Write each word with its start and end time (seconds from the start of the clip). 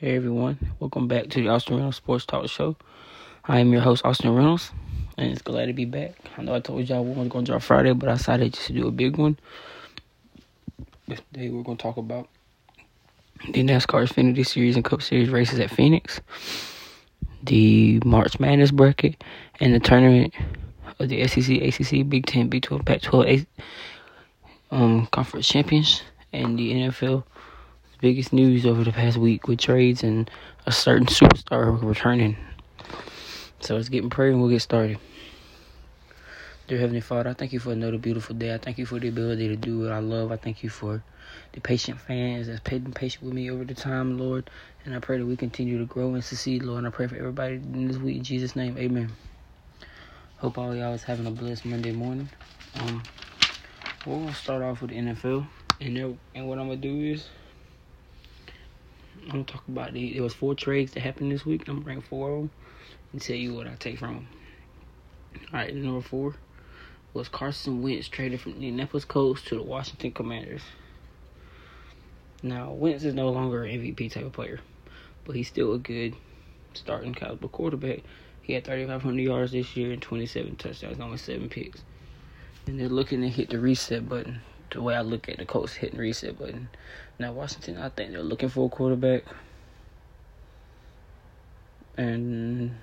Hey 0.00 0.16
everyone, 0.16 0.58
welcome 0.80 1.06
back 1.06 1.28
to 1.28 1.40
the 1.40 1.48
Austin 1.48 1.76
Reynolds 1.76 1.98
Sports 1.98 2.26
Talk 2.26 2.48
Show. 2.48 2.74
I 3.44 3.60
am 3.60 3.70
your 3.70 3.80
host, 3.80 4.04
Austin 4.04 4.34
Reynolds, 4.34 4.72
and 5.16 5.30
it's 5.30 5.40
glad 5.40 5.66
to 5.66 5.72
be 5.72 5.84
back. 5.84 6.16
I 6.36 6.42
know 6.42 6.52
I 6.52 6.58
told 6.58 6.88
y'all 6.88 7.04
we 7.04 7.12
was 7.12 7.28
going 7.28 7.44
to 7.44 7.52
drop 7.52 7.62
Friday, 7.62 7.92
but 7.92 8.08
I 8.08 8.14
decided 8.14 8.54
just 8.54 8.66
to 8.66 8.72
do 8.72 8.88
a 8.88 8.90
big 8.90 9.16
one. 9.18 9.38
Today 11.08 11.48
we're 11.48 11.62
going 11.62 11.76
to 11.76 11.82
talk 11.82 11.96
about 11.96 12.28
the 13.44 13.62
NASCAR 13.62 14.08
Xfinity 14.08 14.44
Series 14.44 14.74
and 14.74 14.84
Cup 14.84 15.00
Series 15.00 15.30
races 15.30 15.60
at 15.60 15.70
Phoenix, 15.70 16.20
the 17.44 18.00
March 18.04 18.40
Madness 18.40 18.72
bracket, 18.72 19.22
and 19.60 19.72
the 19.72 19.80
tournament 19.80 20.34
of 20.98 21.08
the 21.08 21.24
SEC, 21.28 21.56
ACC, 21.62 22.08
Big 22.08 22.26
Ten, 22.26 22.48
Big 22.48 22.64
12, 22.64 22.84
Pac 22.84 23.00
12 23.00 23.46
um, 24.72 25.06
conference 25.12 25.46
champions, 25.46 26.02
and 26.32 26.58
the 26.58 26.72
NFL 26.72 27.22
biggest 28.00 28.32
news 28.32 28.66
over 28.66 28.84
the 28.84 28.92
past 28.92 29.16
week 29.16 29.48
with 29.48 29.60
trades 29.60 30.02
and 30.02 30.30
a 30.66 30.72
certain 30.72 31.06
superstar 31.06 31.82
returning. 31.82 32.36
So 33.60 33.76
let's 33.76 33.88
get 33.88 34.02
in 34.02 34.10
prayer 34.10 34.30
and 34.30 34.40
we'll 34.40 34.50
get 34.50 34.62
started. 34.62 34.98
Dear 36.66 36.78
Heavenly 36.78 37.00
Father, 37.00 37.30
I 37.30 37.34
thank 37.34 37.52
you 37.52 37.58
for 37.58 37.72
another 37.72 37.98
beautiful 37.98 38.34
day. 38.34 38.54
I 38.54 38.58
thank 38.58 38.78
you 38.78 38.86
for 38.86 38.98
the 38.98 39.08
ability 39.08 39.48
to 39.48 39.56
do 39.56 39.80
what 39.80 39.92
I 39.92 39.98
love. 39.98 40.32
I 40.32 40.36
thank 40.36 40.62
you 40.62 40.70
for 40.70 41.02
the 41.52 41.60
patient 41.60 42.00
fans 42.00 42.46
that's 42.46 42.60
been 42.60 42.92
patient 42.92 43.22
with 43.22 43.34
me 43.34 43.50
over 43.50 43.64
the 43.64 43.74
time, 43.74 44.18
Lord. 44.18 44.48
And 44.84 44.94
I 44.94 44.98
pray 44.98 45.18
that 45.18 45.26
we 45.26 45.36
continue 45.36 45.78
to 45.78 45.84
grow 45.84 46.14
and 46.14 46.24
succeed, 46.24 46.62
Lord. 46.62 46.78
And 46.78 46.86
I 46.86 46.90
pray 46.90 47.06
for 47.06 47.16
everybody 47.16 47.56
in 47.56 47.88
this 47.88 47.98
week 47.98 48.16
in 48.16 48.24
Jesus' 48.24 48.56
name. 48.56 48.78
Amen. 48.78 49.10
Hope 50.38 50.58
all 50.58 50.74
y'all 50.74 50.94
is 50.94 51.02
having 51.02 51.26
a 51.26 51.30
blessed 51.30 51.64
Monday 51.64 51.92
morning. 51.92 52.28
Um, 52.76 53.02
we're 54.06 54.16
gonna 54.16 54.34
start 54.34 54.62
off 54.62 54.82
with 54.82 54.90
the 54.90 54.96
NFL, 54.96 55.46
and 55.80 55.96
there, 55.96 56.12
and 56.34 56.48
what 56.48 56.58
I'm 56.58 56.68
gonna 56.68 56.76
do 56.76 57.00
is 57.00 57.28
I'm 59.22 59.30
gonna 59.30 59.44
talk 59.44 59.66
about 59.68 59.92
the 59.92 60.12
there 60.12 60.22
was 60.22 60.34
four 60.34 60.54
trades 60.54 60.92
that 60.92 61.00
happened 61.00 61.32
this 61.32 61.46
week. 61.46 61.62
I'm 61.68 61.74
gonna 61.74 61.84
bring 61.84 62.00
four 62.02 62.30
of 62.30 62.38
them 62.38 62.50
and 63.12 63.20
tell 63.22 63.36
you 63.36 63.54
what 63.54 63.66
I 63.66 63.74
take 63.74 63.98
from 63.98 64.14
them. 64.14 64.28
All 65.52 65.60
right, 65.60 65.74
number 65.74 66.00
four 66.00 66.34
was 67.12 67.28
Carson 67.28 67.82
Wentz 67.82 68.08
traded 68.08 68.40
from 68.40 68.52
the 68.52 68.68
Indianapolis 68.68 69.04
Colts 69.04 69.42
to 69.42 69.56
the 69.56 69.62
Washington 69.62 70.12
Commanders. 70.12 70.62
Now 72.42 72.72
Wentz 72.72 73.04
is 73.04 73.14
no 73.14 73.30
longer 73.30 73.64
an 73.64 73.70
MVP 73.70 74.12
type 74.12 74.26
of 74.26 74.32
player, 74.32 74.60
but 75.24 75.36
he's 75.36 75.48
still 75.48 75.72
a 75.72 75.78
good 75.78 76.14
starting 76.74 77.14
caliber 77.14 77.48
quarterback. 77.48 78.00
He 78.42 78.52
had 78.52 78.64
3,500 78.64 79.22
yards 79.22 79.52
this 79.52 79.74
year 79.74 79.92
and 79.92 80.02
27 80.02 80.56
touchdowns, 80.56 81.00
only 81.00 81.16
seven 81.16 81.48
picks. 81.48 81.82
And 82.66 82.78
they're 82.78 82.88
looking 82.88 83.22
to 83.22 83.28
hit 83.28 83.48
the 83.48 83.58
reset 83.58 84.08
button 84.08 84.40
the 84.74 84.82
way 84.82 84.94
I 84.94 85.00
look 85.00 85.28
at 85.28 85.38
the 85.38 85.46
Colts 85.46 85.74
hitting 85.74 85.98
reset 85.98 86.38
button. 86.38 86.68
Now 87.18 87.32
Washington, 87.32 87.78
I 87.78 87.88
think 87.88 88.10
they're 88.10 88.22
looking 88.22 88.48
for 88.48 88.66
a 88.66 88.68
quarterback, 88.68 89.22
and 91.96 92.74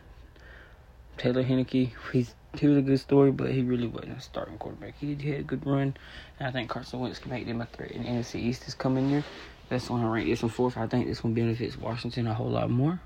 Taylor 1.18 1.44
Heinicke, 1.44 1.92
he's 2.12 2.34
he 2.58 2.68
was 2.68 2.78
a 2.78 2.82
good 2.82 3.00
story, 3.00 3.32
but 3.32 3.52
he 3.52 3.62
really 3.62 3.88
wasn't 3.88 4.18
a 4.18 4.22
starting 4.22 4.58
quarterback. 4.58 4.96
He, 5.00 5.16
he 5.16 5.32
had 5.32 5.40
a 5.42 5.44
good 5.44 5.66
run, 5.66 5.96
and 6.40 6.48
I 6.48 6.52
think 6.52 6.70
Carson 6.70 7.00
Wentz 7.00 7.20
can 7.20 7.32
make 7.32 7.46
them 7.46 7.62
a 7.62 7.66
threat 7.66 7.92
in 7.92 8.04
the 8.04 8.10
NFC 8.10 8.36
East 8.36 8.66
this 8.66 8.74
coming 8.74 9.10
year. 9.10 9.24
That's 9.70 9.90
when 9.90 10.02
I 10.02 10.08
rank 10.08 10.28
this 10.28 10.42
one 10.42 10.52
fourth. 10.52 10.78
I 10.78 10.88
think 10.88 11.08
this 11.08 11.24
one 11.24 11.34
benefits 11.34 11.78
Washington 11.78 12.28
a 12.28 12.34
whole 12.34 12.50
lot 12.50 12.70
more. 12.70 13.00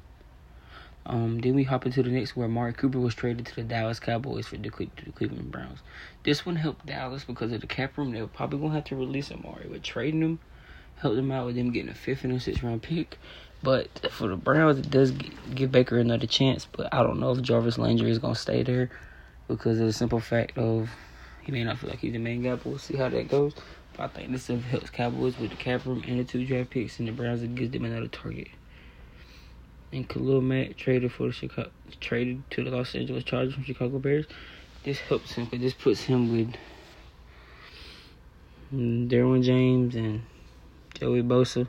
Um, 1.08 1.39
then 1.39 1.53
we 1.53 1.64
hop 1.64 1.86
into 1.86 2.02
the 2.02 2.09
next 2.09 2.36
where 2.36 2.48
Amari 2.48 2.73
Cooper 2.73 3.00
was 3.00 3.14
traded 3.14 3.45
to 3.45 3.56
the 3.56 3.64
Dallas 3.64 4.00
Cowboys 4.00 4.48
for 4.48 4.58
the, 4.58 4.70
the 4.70 5.12
Cleveland 5.14 5.52
Browns. 5.52 5.80
This 6.23 6.45
one 6.45 6.56
helped 6.56 6.88
Dallas 6.88 7.23
because 7.23 7.52
of 7.52 7.62
the 7.62 7.67
cap 7.67 7.97
room. 7.97 8.12
They 8.12 8.22
were 8.22 8.28
probably 8.28 8.59
gonna 8.59 8.73
have 8.73 8.86
to 8.86 8.95
release 8.95 9.31
Amari, 9.31 9.67
but 9.70 9.84
trading 9.84 10.22
him 10.22 10.39
helped 10.97 11.17
them 11.17 11.31
out 11.31 11.45
with 11.45 11.56
them 11.56 11.72
getting 11.72 11.89
a 11.89 11.94
fifth 11.94 12.23
and 12.23 12.34
a 12.34 12.39
sixth 12.39 12.64
round 12.64 12.81
pick. 12.81 13.20
But 13.62 14.12
for 14.12 14.28
the 14.28 14.36
Browns, 14.36 14.80
it 14.80 14.89
does 14.89 15.12
give 15.53 15.72
Baker 15.72 16.00
another 16.00 16.28
chance. 16.28 16.66
But 16.66 16.92
I 16.92 17.03
don't 17.03 17.19
know 17.19 17.31
if 17.31 17.42
Jarvis 17.42 17.78
Landry 17.78 18.09
is 18.09 18.19
gonna 18.19 18.34
stay 18.34 18.64
there 18.64 18.90
because 19.47 19.80
of 19.80 19.86
the 19.86 19.94
simple 19.94 20.19
fact 20.19 20.58
of 20.58 20.90
he 21.44 21.51
may 21.51 21.63
not 21.63 21.78
feel 21.78 21.91
like 21.91 22.00
he's 22.00 22.13
the 22.13 22.19
main 22.19 22.41
guy. 22.41 22.56
But 22.56 22.66
we'll 22.66 22.78
see 22.80 22.97
how 22.97 23.09
that 23.09 23.30
goes. 23.30 23.53
But 23.96 24.03
I 24.03 24.07
think 24.07 24.31
this 24.31 24.47
helps 24.47 24.90
Cowboys 24.90 25.38
with 25.38 25.51
the 25.51 25.56
cap 25.56 25.85
room 25.85 26.03
and 26.07 26.19
the 26.19 26.24
two 26.24 26.46
draft 26.47 26.72
picks, 26.72 26.97
and 26.97 27.07
the 27.07 27.12
Browns 27.12 27.44
it 27.44 27.53
gives 27.53 27.72
them 27.72 27.85
another 27.85 28.07
target 28.07 28.47
and 29.95 30.07
Khalil 30.09 30.41
Mack 30.41 30.75
traded 30.75 31.11
for 31.11 31.28
the 31.28 31.33
Chicago 31.33 31.69
traded 32.01 32.44
to 32.51 32.63
the 32.63 32.69
Los 32.69 32.94
Angeles 32.95 33.23
Chargers 33.23 33.53
from 33.53 33.63
Chicago 33.63 33.97
Bears. 33.97 34.25
This 34.83 35.00
helps 35.00 35.33
him 35.33 35.47
this 35.53 35.73
puts 35.73 36.01
him 36.01 36.31
with 36.31 36.56
Derwin 38.73 39.41
James 39.41 39.95
and 39.95 40.22
Joey 40.95 41.23
Bosa. 41.23 41.67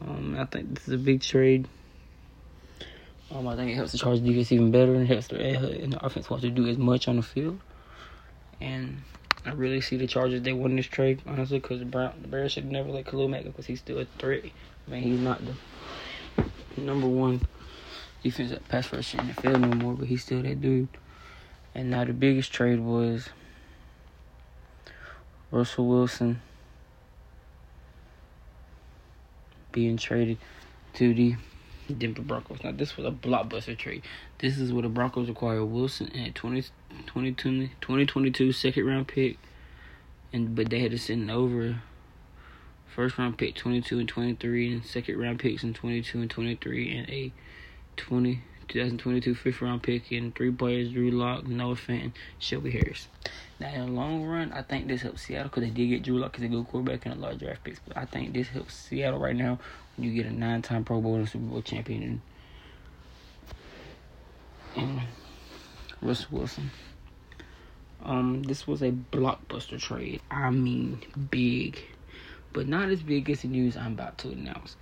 Um, 0.00 0.36
I 0.38 0.44
think 0.44 0.74
this 0.74 0.86
is 0.86 0.94
a 0.94 0.98
big 0.98 1.22
trade. 1.22 1.66
Um, 3.30 3.48
I 3.48 3.56
think 3.56 3.72
it 3.72 3.74
helps 3.74 3.92
the 3.92 3.98
Chargers 3.98 4.20
defense 4.20 4.52
even 4.52 4.70
better 4.70 4.94
and 4.94 5.06
helps 5.06 5.28
the, 5.28 5.42
and 5.42 5.92
the 5.92 6.04
offense 6.04 6.30
want 6.30 6.42
to 6.42 6.50
do 6.50 6.66
as 6.66 6.78
much 6.78 7.08
on 7.08 7.16
the 7.16 7.22
field. 7.22 7.58
And 8.60 9.02
I 9.44 9.52
really 9.52 9.80
see 9.80 9.96
the 9.96 10.06
Chargers 10.06 10.42
they 10.42 10.52
won 10.52 10.76
this 10.76 10.86
trade 10.86 11.22
honestly 11.26 11.58
because 11.58 11.80
the 11.80 11.86
Brown 11.86 12.12
the 12.20 12.28
Bears 12.28 12.52
should 12.52 12.70
never 12.70 12.90
let 12.90 13.06
Khalil 13.06 13.28
Mack 13.28 13.44
because 13.44 13.66
he's 13.66 13.80
still 13.80 13.98
a 13.98 14.04
threat 14.18 14.44
I 14.88 14.94
mean, 14.94 15.02
he's 15.02 15.20
not 15.20 15.42
the 15.44 16.80
number 16.80 17.06
one 17.06 17.42
defensive 18.22 18.66
pass 18.68 18.90
rusher 18.92 19.20
in 19.20 19.28
the 19.28 19.34
field 19.34 19.60
no 19.60 19.68
more, 19.68 19.92
but 19.94 20.08
he's 20.08 20.22
still 20.22 20.42
that 20.42 20.60
dude. 20.62 20.88
And 21.74 21.90
now 21.90 22.04
the 22.04 22.14
biggest 22.14 22.52
trade 22.52 22.80
was 22.80 23.28
Russell 25.50 25.86
Wilson 25.86 26.40
being 29.72 29.98
traded 29.98 30.38
to 30.94 31.12
the 31.12 31.36
Denver 31.96 32.22
Broncos. 32.22 32.64
Now, 32.64 32.72
this 32.72 32.96
was 32.96 33.06
a 33.06 33.10
blockbuster 33.10 33.76
trade. 33.76 34.02
This 34.38 34.58
is 34.58 34.72
where 34.72 34.82
the 34.82 34.88
Broncos 34.88 35.28
acquired 35.28 35.64
Wilson 35.64 36.14
at 36.16 36.34
20, 36.34 36.62
2022 37.06 38.52
second 38.52 38.86
round 38.86 39.08
pick, 39.08 39.36
and 40.32 40.54
but 40.54 40.70
they 40.70 40.80
had 40.80 40.90
to 40.92 40.98
send 40.98 41.30
over 41.30 41.82
first 42.94 43.18
round 43.18 43.38
pick 43.38 43.54
22 43.54 43.98
and 43.98 44.08
23 44.08 44.72
and 44.72 44.84
second 44.84 45.18
round 45.18 45.38
picks 45.38 45.62
in 45.62 45.74
22 45.74 46.20
and 46.20 46.30
23 46.30 46.96
and 46.96 47.08
a 47.10 47.32
20 47.96 48.42
2022 48.68 49.34
fifth 49.34 49.62
round 49.62 49.82
pick 49.82 50.12
and 50.12 50.34
three 50.34 50.50
players 50.50 50.92
Drew 50.92 51.10
Lock, 51.10 51.46
Noah 51.46 51.74
Fenton, 51.76 52.12
Shelby 52.38 52.70
Harris. 52.70 53.08
Now 53.58 53.72
in 53.72 53.86
the 53.86 53.92
long 53.92 54.24
run, 54.24 54.52
I 54.52 54.62
think 54.62 54.86
this 54.86 55.02
helps 55.02 55.22
Seattle 55.22 55.48
because 55.48 55.64
they 55.64 55.70
did 55.70 55.86
get 55.88 56.02
Drew 56.02 56.18
Lock 56.18 56.36
as 56.36 56.42
a 56.42 56.48
good 56.48 56.66
quarterback 56.68 57.06
and 57.06 57.14
a 57.14 57.18
lot 57.18 57.32
of 57.32 57.38
draft 57.38 57.64
picks. 57.64 57.80
But 57.80 57.96
I 57.96 58.04
think 58.04 58.34
this 58.34 58.48
helps 58.48 58.74
Seattle 58.74 59.18
right 59.18 59.34
now 59.34 59.58
when 59.96 60.08
you 60.08 60.14
get 60.14 60.30
a 60.30 60.34
nine-time 60.34 60.84
Pro 60.84 61.00
Bowl 61.00 61.16
and 61.16 61.28
Super 61.28 61.46
Bowl 61.46 61.62
champion 61.62 62.20
and, 64.76 64.84
and 64.84 65.02
Russell 66.02 66.28
Wilson. 66.30 66.70
Um, 68.04 68.42
this 68.44 68.66
was 68.66 68.82
a 68.82 68.92
blockbuster 68.92 69.80
trade. 69.80 70.20
I 70.30 70.50
mean, 70.50 71.00
big 71.30 71.82
but 72.52 72.68
not 72.68 72.88
as 72.88 73.02
big 73.02 73.30
as 73.30 73.42
the 73.42 73.48
news 73.48 73.76
I'm 73.76 73.92
about 73.92 74.18
to 74.18 74.30
announce. 74.30 74.76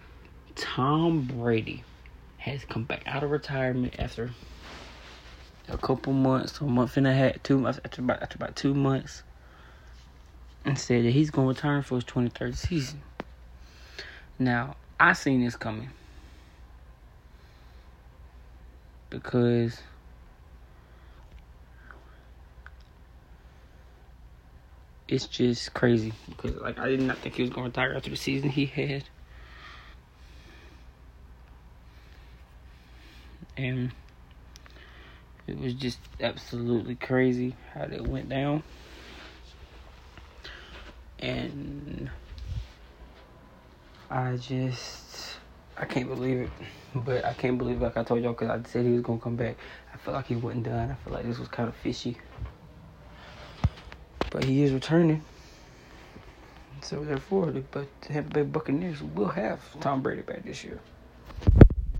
Tom 0.54 1.22
Brady 1.22 1.84
has 2.38 2.64
come 2.64 2.84
back 2.84 3.02
out 3.06 3.22
of 3.22 3.30
retirement 3.30 3.94
after 3.98 4.30
a 5.68 5.76
couple 5.76 6.12
months, 6.12 6.60
a 6.60 6.64
month 6.64 6.96
and 6.96 7.06
a 7.06 7.12
half, 7.12 7.42
two 7.42 7.58
months 7.58 7.80
after 7.84 8.00
about 8.00 8.22
after 8.22 8.36
about 8.36 8.56
two 8.56 8.74
months, 8.74 9.22
and 10.64 10.78
said 10.78 11.04
that 11.04 11.10
he's 11.10 11.30
going 11.30 11.46
to 11.46 11.54
return 11.54 11.82
for 11.82 11.96
his 11.96 12.04
23rd 12.04 12.56
season. 12.56 13.02
Now 14.38 14.76
I 14.98 15.12
seen 15.12 15.44
this 15.44 15.56
coming 15.56 15.90
because 19.10 19.80
it's 25.08 25.26
just 25.26 25.72
crazy 25.74 26.12
because 26.28 26.56
like 26.56 26.78
I 26.78 26.88
did 26.88 27.00
not 27.00 27.18
think 27.18 27.36
he 27.36 27.42
was 27.42 27.50
going 27.50 27.70
to 27.70 27.80
retire 27.80 27.94
after 27.96 28.10
the 28.10 28.16
season 28.16 28.50
he 28.50 28.66
had, 28.66 29.04
and 33.56 33.92
it 35.46 35.58
was 35.58 35.74
just 35.74 36.00
absolutely 36.20 36.96
crazy 36.96 37.54
how 37.72 37.86
that 37.86 38.04
went 38.04 38.28
down, 38.28 38.62
and 41.18 42.10
I 44.10 44.36
just 44.36 45.38
I 45.76 45.84
can't 45.84 46.08
believe 46.08 46.38
it. 46.38 46.50
But 46.94 47.24
I 47.26 47.34
can't 47.34 47.58
believe, 47.58 47.82
like 47.82 47.96
I 47.98 48.04
told 48.04 48.22
y'all, 48.22 48.32
because 48.32 48.48
I 48.48 48.62
said 48.68 48.86
he 48.86 48.92
was 48.92 49.02
gonna 49.02 49.20
come 49.20 49.36
back. 49.36 49.58
I 49.92 49.98
felt 49.98 50.16
like 50.16 50.26
he 50.26 50.36
wasn't 50.36 50.64
done. 50.64 50.90
I 50.90 50.94
feel 50.94 51.12
like 51.12 51.26
this 51.26 51.38
was 51.38 51.48
kind 51.48 51.68
of 51.68 51.76
fishy. 51.76 52.18
But 54.30 54.44
he 54.44 54.62
is 54.62 54.72
returning. 54.72 55.22
So 56.82 57.04
therefore, 57.04 57.50
the, 57.50 57.86
Tampa 58.00 58.30
Bay 58.30 58.42
Buccaneers 58.42 59.02
will 59.02 59.28
have 59.28 59.60
Tom 59.80 60.02
Brady 60.02 60.22
back 60.22 60.44
this 60.44 60.62
year. 60.62 60.80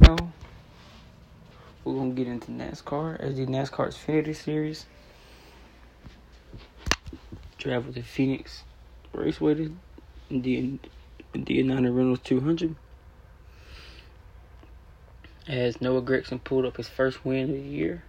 Now, 0.01 0.17
we're 1.85 1.95
gonna 1.95 2.11
get 2.11 2.27
into 2.27 2.51
NASCAR 2.51 3.19
as 3.21 3.37
the 3.37 3.47
NASCAR 3.47 3.89
Xfinity 3.89 4.35
Series. 4.35 4.87
Travel 7.59 7.93
to 7.93 8.03
Phoenix 8.03 8.63
Raceway, 9.13 9.55
then 10.31 10.79
the 11.33 11.55
United 11.55 11.91
Rentals 11.91 12.21
200. 12.21 12.77
As 15.49 15.81
Noah 15.81 16.03
Gragson 16.03 16.43
pulled 16.43 16.65
up 16.65 16.77
his 16.77 16.89
first 16.89 17.25
win 17.25 17.45
of 17.45 17.57
the 17.57 17.61
year. 17.61 18.03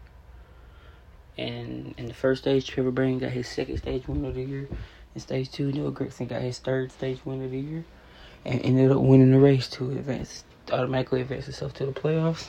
And 1.37 1.93
in 1.97 2.07
the 2.07 2.13
first 2.13 2.43
stage, 2.43 2.67
Trevor 2.67 2.91
Bryan 2.91 3.19
got 3.19 3.31
his 3.31 3.47
second 3.47 3.77
stage 3.77 4.07
win 4.07 4.25
of 4.25 4.35
the 4.35 4.43
year. 4.43 4.67
In 5.13 5.21
stage 5.21 5.51
two, 5.51 5.71
Noah 5.71 5.91
Gragson 5.91 6.27
got 6.27 6.41
his 6.41 6.59
third 6.59 6.91
stage 6.91 7.19
win 7.25 7.43
of 7.43 7.51
the 7.51 7.59
year. 7.59 7.85
And 8.45 8.61
ended 8.61 8.91
up 8.91 8.99
winning 8.99 9.31
the 9.31 9.39
race 9.39 9.67
to 9.71 9.91
advance, 9.91 10.43
automatically 10.71 11.21
advance 11.21 11.45
himself 11.45 11.73
to 11.75 11.85
the 11.85 11.91
playoffs. 11.91 12.47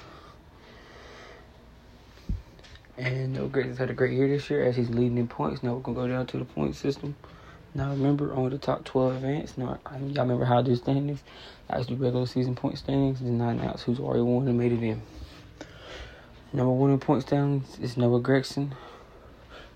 And 2.97 3.33
Noah 3.35 3.49
Gragson's 3.49 3.79
had 3.79 3.91
a 3.91 3.95
great 3.95 4.13
year 4.13 4.29
this 4.29 4.49
year 4.51 4.65
as 4.65 4.77
he's 4.77 4.91
leading 4.91 5.19
in 5.19 5.29
points. 5.29 5.63
Now 5.63 5.75
we're 5.75 5.81
going 5.81 5.97
to 5.97 6.03
go 6.03 6.09
down 6.09 6.27
to 6.27 6.39
the 6.39 6.45
point 6.45 6.75
system. 6.75 7.17
Now 7.75 7.91
remember, 7.91 8.33
only 8.33 8.51
the 8.51 8.59
top 8.59 8.85
12 8.85 9.17
advance. 9.17 9.59
Now, 9.59 9.79
I 9.85 9.99
y'all 9.99 10.25
remember 10.25 10.47
how 10.47 10.59
I 10.59 10.63
do 10.63 10.75
standings. 10.75 11.23
I 11.69 11.83
the 11.83 11.95
regular 11.95 12.27
season 12.27 12.55
point 12.55 12.79
standings. 12.79 13.21
Then 13.21 13.41
I 13.41 13.53
announce 13.53 13.83
who's 13.83 14.01
already 14.01 14.23
won 14.23 14.49
and 14.49 14.59
made 14.59 14.73
it 14.73 14.83
in. 14.83 15.03
Number 16.53 16.73
one 16.73 16.91
in 16.91 16.99
points 16.99 17.27
standings 17.27 17.79
is 17.79 17.99
Noah 17.99 18.21
Gragson, 18.21 18.73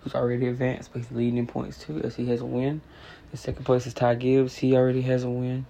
who's 0.01 0.15
already 0.15 0.47
advanced, 0.49 0.91
but 0.93 1.03
he's 1.03 1.13
leading 1.13 1.37
in 1.37 1.47
points 1.47 1.79
too, 1.79 2.01
as 2.01 2.17
he 2.17 2.27
has 2.29 2.41
a 2.41 2.47
win. 2.47 2.81
The 3.31 3.37
second 3.37 3.65
place 3.65 3.87
is 3.87 3.93
Ty 3.93 4.15
Gibbs. 4.15 4.57
He 4.57 4.75
already 4.75 5.03
has 5.03 5.23
a 5.23 5.31
win. 5.31 5.67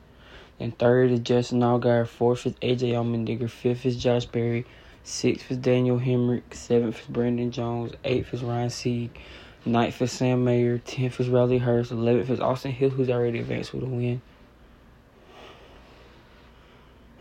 And 0.61 0.79
third 0.79 1.11
is 1.11 1.19
Justin 1.21 1.61
Allgaier. 1.61 2.07
Fourth 2.07 2.47
is 2.47 2.53
AJ 2.55 2.93
Allmendinger. 2.93 3.51
Fifth 3.51 3.85
is 3.85 3.97
Josh 3.97 4.27
Berry. 4.27 4.65
Sixth 5.03 5.51
is 5.51 5.57
Daniel 5.57 5.99
Hemric. 5.99 6.55
Seventh 6.55 7.01
is 7.01 7.07
Brandon 7.07 7.51
Jones. 7.51 7.95
Eighth 8.05 8.33
is 8.33 8.45
Ryan 8.45 8.71
Sieg. 8.71 9.19
Ninth 9.65 10.01
is 10.01 10.13
Sam 10.13 10.45
Mayer. 10.45 10.79
Tenth 10.79 11.19
is 11.19 11.29
Riley 11.29 11.59
Herbst. 11.59 11.91
Eleventh 11.91 12.31
is 12.31 12.39
Austin 12.39 12.71
Hill, 12.71 12.91
who's 12.91 13.11
already 13.11 13.41
advanced 13.41 13.75
with 13.75 13.83
a 13.83 13.87
win. 13.87 14.23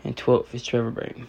And 0.04 0.16
twelfth 0.16 0.54
is 0.54 0.62
Trevor 0.62 0.92
Bryan. 0.92 1.26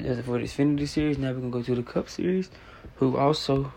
So 0.00 0.06
that's 0.06 0.20
it 0.20 0.24
for 0.24 0.38
the 0.38 0.44
Xfinity 0.44 0.88
Series. 0.88 1.18
Now 1.18 1.28
we're 1.32 1.40
gonna 1.40 1.50
go 1.50 1.62
to 1.62 1.74
the 1.74 1.82
Cup 1.82 2.08
Series, 2.08 2.50
who 2.96 3.18
also 3.18 3.70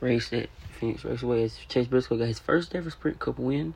raced 0.00 0.32
at 0.32 0.48
Phoenix 0.72 1.04
Raceway. 1.04 1.44
As 1.44 1.56
Chase 1.68 1.86
Briscoe 1.86 2.16
got 2.16 2.28
his 2.28 2.38
first 2.38 2.74
ever 2.74 2.88
Sprint 2.88 3.18
Cup 3.18 3.38
win. 3.38 3.74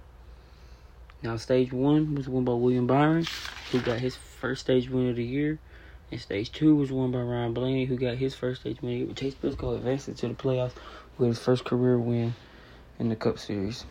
Now, 1.23 1.37
stage 1.37 1.71
one 1.71 2.15
was 2.15 2.27
won 2.27 2.45
by 2.45 2.55
William 2.55 2.87
Byron, 2.87 3.27
who 3.71 3.81
got 3.81 3.99
his 3.99 4.17
first 4.17 4.63
stage 4.63 4.89
win 4.89 5.11
of 5.11 5.17
the 5.17 5.25
year. 5.25 5.59
And 6.11 6.21
stage 6.21 6.51
two 6.53 6.75
was 6.75 6.91
won 6.91 7.13
by 7.13 7.21
Ryan 7.21 7.53
Blaney, 7.53 7.85
who 7.85 7.97
got 7.97 8.17
his 8.17 8.35
first 8.35 8.63
stage 8.63 8.81
win. 8.81 9.15
Chase 9.15 9.35
Briscoe 9.35 9.75
advanced 9.75 10.07
to 10.07 10.29
the 10.29 10.35
playoffs 10.35 10.73
with 11.19 11.29
his 11.29 11.39
first 11.39 11.67
career 11.67 11.99
win 11.99 12.35
in 12.99 13.11
the 13.11 13.17
Cup 13.17 13.39
Series. 13.39 13.85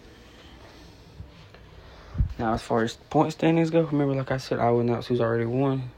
Now, 2.39 2.53
as 2.53 2.61
far 2.63 2.83
as 2.83 2.95
point 3.11 3.33
standings 3.33 3.69
go, 3.69 3.83
remember, 3.83 4.15
like 4.15 4.31
I 4.31 4.37
said, 4.37 4.57
I 4.57 4.71
will 4.71 4.79
announce 4.79 5.07
who's 5.07 5.21
already 5.21 5.45
won. 5.45 5.91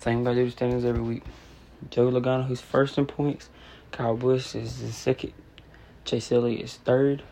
Same 0.00 0.26
I 0.26 0.34
do 0.34 0.44
the 0.44 0.50
standings 0.50 0.84
every 0.84 1.02
week. 1.02 1.24
Joe 1.90 2.10
Logano, 2.10 2.46
who's 2.46 2.60
first 2.60 2.98
in 2.98 3.06
points. 3.06 3.48
Kyle 3.90 4.16
Busch 4.16 4.54
is 4.54 4.80
the 4.80 4.92
second. 4.92 5.32
Chase 6.04 6.30
Elliott 6.30 6.62
is 6.62 6.76
third 6.76 7.22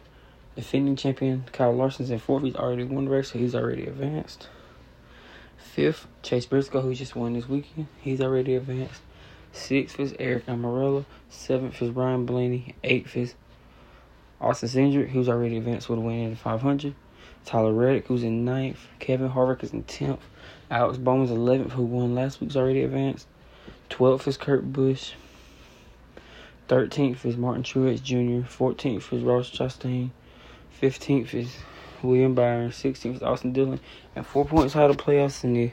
defending 0.56 0.96
champion 0.96 1.44
Kyle 1.52 1.72
Larson's 1.72 2.10
in 2.10 2.18
fourth. 2.18 2.42
He's 2.42 2.56
already 2.56 2.84
won 2.84 3.04
the 3.04 3.10
race, 3.10 3.30
so 3.32 3.38
he's 3.38 3.54
already 3.54 3.86
advanced. 3.86 4.48
Fifth, 5.56 6.06
Chase 6.22 6.46
Briscoe, 6.46 6.80
who 6.80 6.94
just 6.94 7.14
won 7.14 7.34
this 7.34 7.48
weekend. 7.48 7.86
He's 8.00 8.20
already 8.20 8.56
advanced. 8.56 9.02
Sixth 9.52 10.00
is 10.00 10.12
Aric 10.14 10.42
Almirola. 10.44 11.04
Seventh 11.28 11.80
is 11.80 11.90
Ryan 11.90 12.26
Blaney. 12.26 12.74
Eighth 12.82 13.16
is 13.16 13.34
Austin 14.40 14.68
Cindric, 14.68 15.10
who's 15.10 15.28
already 15.28 15.56
advanced 15.56 15.88
with 15.88 15.98
a 15.98 16.02
win 16.02 16.16
in 16.16 16.30
the 16.30 16.36
500. 16.36 16.94
Tyler 17.46 17.72
Reddick, 17.72 18.08
who's 18.08 18.24
in 18.24 18.44
ninth. 18.44 18.88
Kevin 18.98 19.30
Harvick 19.30 19.62
is 19.62 19.72
in 19.72 19.84
10th. 19.84 20.18
Alex 20.68 20.98
Bowman's 20.98 21.30
11th, 21.30 21.70
who 21.70 21.84
won 21.84 22.12
last 22.12 22.40
week's 22.40 22.56
already 22.56 22.82
advanced. 22.82 23.28
12th 23.88 24.26
is 24.26 24.36
Kurt 24.36 24.72
Busch. 24.72 25.12
13th 26.68 27.24
is 27.24 27.36
Martin 27.36 27.62
Truex 27.62 28.02
Jr. 28.02 28.48
14th 28.48 29.12
is 29.12 29.22
Ross 29.22 29.48
Chastain. 29.48 30.10
15th 30.82 31.32
is 31.34 31.56
William 32.02 32.34
Byron. 32.34 32.70
16th 32.70 33.14
is 33.14 33.22
Austin 33.22 33.52
Dillon. 33.52 33.78
And 34.16 34.26
four 34.26 34.44
points 34.44 34.74
out 34.74 34.90
of 34.90 34.96
the 34.96 35.02
playoffs 35.02 35.44
in 35.44 35.54
the 35.54 35.70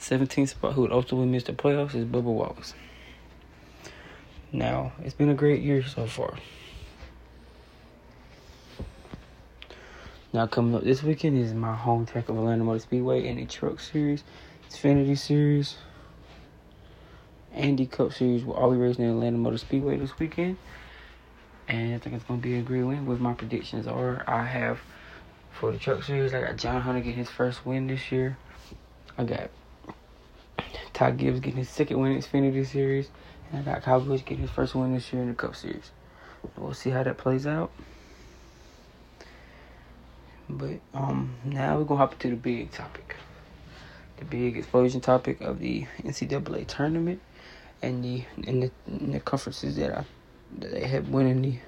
17th 0.00 0.48
spot, 0.48 0.72
who 0.72 0.82
would 0.82 0.92
ultimately 0.92 1.28
miss 1.28 1.44
the 1.44 1.52
playoffs, 1.52 1.94
is 1.94 2.04
Bubba 2.04 2.24
Wallace. 2.24 2.74
Now, 4.50 4.92
it's 5.04 5.14
been 5.14 5.30
a 5.30 5.34
great 5.34 5.62
year 5.62 5.84
so 5.84 6.06
far. 6.06 6.34
Now, 10.36 10.46
coming 10.46 10.74
up 10.74 10.84
this 10.84 11.02
weekend 11.02 11.38
is 11.38 11.54
my 11.54 11.74
home 11.74 12.04
track 12.04 12.28
of 12.28 12.36
Atlanta 12.36 12.62
Motor 12.62 12.80
Speedway 12.80 13.26
and 13.26 13.38
the 13.38 13.46
Truck 13.46 13.80
Series, 13.80 14.22
Xfinity 14.68 15.16
Series, 15.16 15.76
and 17.54 17.78
the 17.78 17.86
Cup 17.86 18.12
Series. 18.12 18.44
We'll 18.44 18.54
all 18.54 18.70
be 18.70 18.76
racing 18.76 19.06
in 19.06 19.12
Atlanta 19.12 19.38
Motor 19.38 19.56
Speedway 19.56 19.96
this 19.96 20.18
weekend 20.18 20.58
and 21.68 21.94
I 21.94 21.98
think 21.98 22.16
it's 22.16 22.24
gonna 22.26 22.38
be 22.38 22.58
a 22.58 22.60
great 22.60 22.82
win. 22.82 23.06
With 23.06 23.18
my 23.18 23.32
predictions 23.32 23.86
are, 23.86 24.24
I 24.26 24.44
have 24.44 24.78
for 25.52 25.72
the 25.72 25.78
truck 25.78 26.02
series, 26.02 26.34
I 26.34 26.42
got 26.42 26.58
John 26.58 26.82
Hunter 26.82 27.00
getting 27.00 27.16
his 27.16 27.30
first 27.30 27.64
win 27.64 27.86
this 27.86 28.12
year. 28.12 28.36
I 29.16 29.24
got 29.24 29.48
Ty 30.92 31.12
Gibbs 31.12 31.40
getting 31.40 31.60
his 31.60 31.70
second 31.70 31.98
win 31.98 32.12
in 32.12 32.18
Xfinity 32.18 32.66
Series, 32.66 33.08
and 33.50 33.60
I 33.60 33.72
got 33.72 33.82
Kyle 33.84 34.02
Busch 34.02 34.20
getting 34.20 34.42
his 34.42 34.50
first 34.50 34.74
win 34.74 34.92
this 34.92 35.10
year 35.14 35.22
in 35.22 35.28
the 35.28 35.34
Cup 35.34 35.56
Series. 35.56 35.92
We'll 36.58 36.74
see 36.74 36.90
how 36.90 37.04
that 37.04 37.16
plays 37.16 37.46
out. 37.46 37.70
But 40.48 40.80
um, 40.94 41.34
now 41.44 41.78
we're 41.78 41.84
gonna 41.84 41.98
hop 41.98 42.12
into 42.12 42.30
the 42.30 42.36
big 42.36 42.70
topic, 42.70 43.16
the 44.18 44.24
big 44.24 44.56
explosion 44.56 45.00
topic 45.00 45.40
of 45.40 45.58
the 45.58 45.86
NCAA 46.02 46.66
tournament 46.66 47.20
and 47.82 48.04
the 48.04 48.24
and 48.46 48.62
the, 48.62 48.70
and 48.86 49.14
the 49.14 49.20
conferences 49.20 49.76
that 49.76 49.98
I 49.98 50.04
that 50.58 50.70
they 50.70 50.86
had 50.86 51.12
winning 51.12 51.42
the 51.42 51.58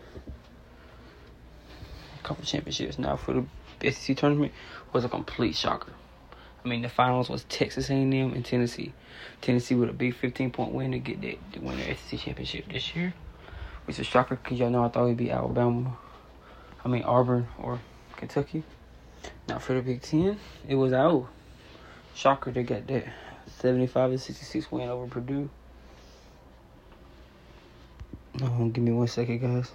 conference 2.22 2.50
championships. 2.50 2.98
Now 2.98 3.16
for 3.16 3.44
the 3.80 3.90
SEC 3.90 4.16
tournament 4.16 4.52
was 4.92 5.04
a 5.04 5.08
complete 5.08 5.56
shocker. 5.56 5.92
I 6.64 6.68
mean, 6.68 6.82
the 6.82 6.88
finals 6.88 7.28
was 7.28 7.44
Texas 7.44 7.88
A&M 7.88 8.12
and 8.12 8.44
Tennessee. 8.44 8.92
Tennessee 9.40 9.74
with 9.74 9.88
a 9.88 9.92
big 9.92 10.14
15 10.14 10.50
point 10.50 10.72
win 10.72 10.92
to 10.92 10.98
get 10.98 11.20
that 11.22 11.52
to 11.52 11.60
win 11.60 11.78
the 11.78 11.94
SEC 11.94 12.20
championship 12.20 12.70
this 12.70 12.94
year, 12.94 13.14
which 13.86 13.96
is 13.96 14.00
a 14.00 14.04
shocker 14.04 14.36
because 14.36 14.58
y'all 14.58 14.70
know 14.70 14.84
I 14.84 14.88
thought 14.88 15.06
it'd 15.06 15.16
be 15.16 15.30
Alabama. 15.30 15.96
I 16.84 16.88
mean 16.88 17.02
Auburn 17.02 17.48
or 17.58 17.80
Kentucky. 18.18 18.62
Not 19.48 19.62
for 19.62 19.72
the 19.74 19.80
Big 19.80 20.02
Ten, 20.02 20.38
it 20.68 20.74
was 20.74 20.92
out. 20.92 21.28
Shocker 22.14 22.50
they 22.50 22.62
got 22.62 22.86
that 22.88 23.06
75 23.60 24.12
to 24.12 24.18
66 24.18 24.70
win 24.70 24.88
over 24.88 25.06
Purdue. 25.06 25.48
Um, 28.42 28.70
give 28.70 28.84
me 28.84 28.92
one 28.92 29.08
second, 29.08 29.40
guys. 29.40 29.72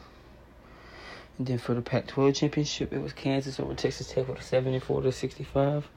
And 1.38 1.48
then 1.48 1.58
for 1.58 1.74
the 1.74 1.82
Pac-12 1.82 2.36
championship, 2.36 2.94
it 2.94 3.02
was 3.02 3.12
Kansas 3.14 3.60
over 3.60 3.74
Texas 3.74 4.10
Tech 4.10 4.28
with 4.28 4.40
a 4.40 4.44
74 4.44 5.02
to 5.02 5.12
65, 5.12 5.90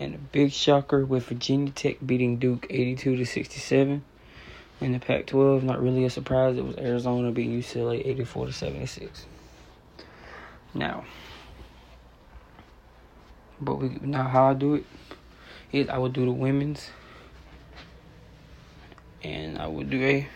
and 0.00 0.14
a 0.14 0.18
big 0.18 0.52
shocker 0.52 1.04
with 1.04 1.26
Virginia 1.26 1.72
Tech 1.72 1.98
beating 2.04 2.38
Duke 2.38 2.66
82 2.70 3.16
to 3.16 3.26
67. 3.26 4.04
In 4.80 4.92
the 4.92 4.98
Pac-12, 4.98 5.62
not 5.62 5.82
really 5.82 6.04
a 6.04 6.10
surprise. 6.10 6.56
It 6.56 6.64
was 6.64 6.76
Arizona 6.76 7.30
beating 7.30 7.60
UCLA 7.60 8.06
84 8.06 8.46
to 8.46 8.52
76. 8.52 9.26
Now, 10.74 11.04
but 13.60 13.76
we 13.76 13.98
now 14.00 14.28
how 14.28 14.50
I 14.50 14.54
do 14.54 14.74
it 14.74 14.84
is 15.72 15.88
I 15.88 15.98
would 15.98 16.12
do 16.12 16.24
the 16.24 16.32
women's, 16.32 16.90
and 19.22 19.58
I 19.58 19.66
would 19.66 19.90
do 19.90 20.02
a 20.02 20.28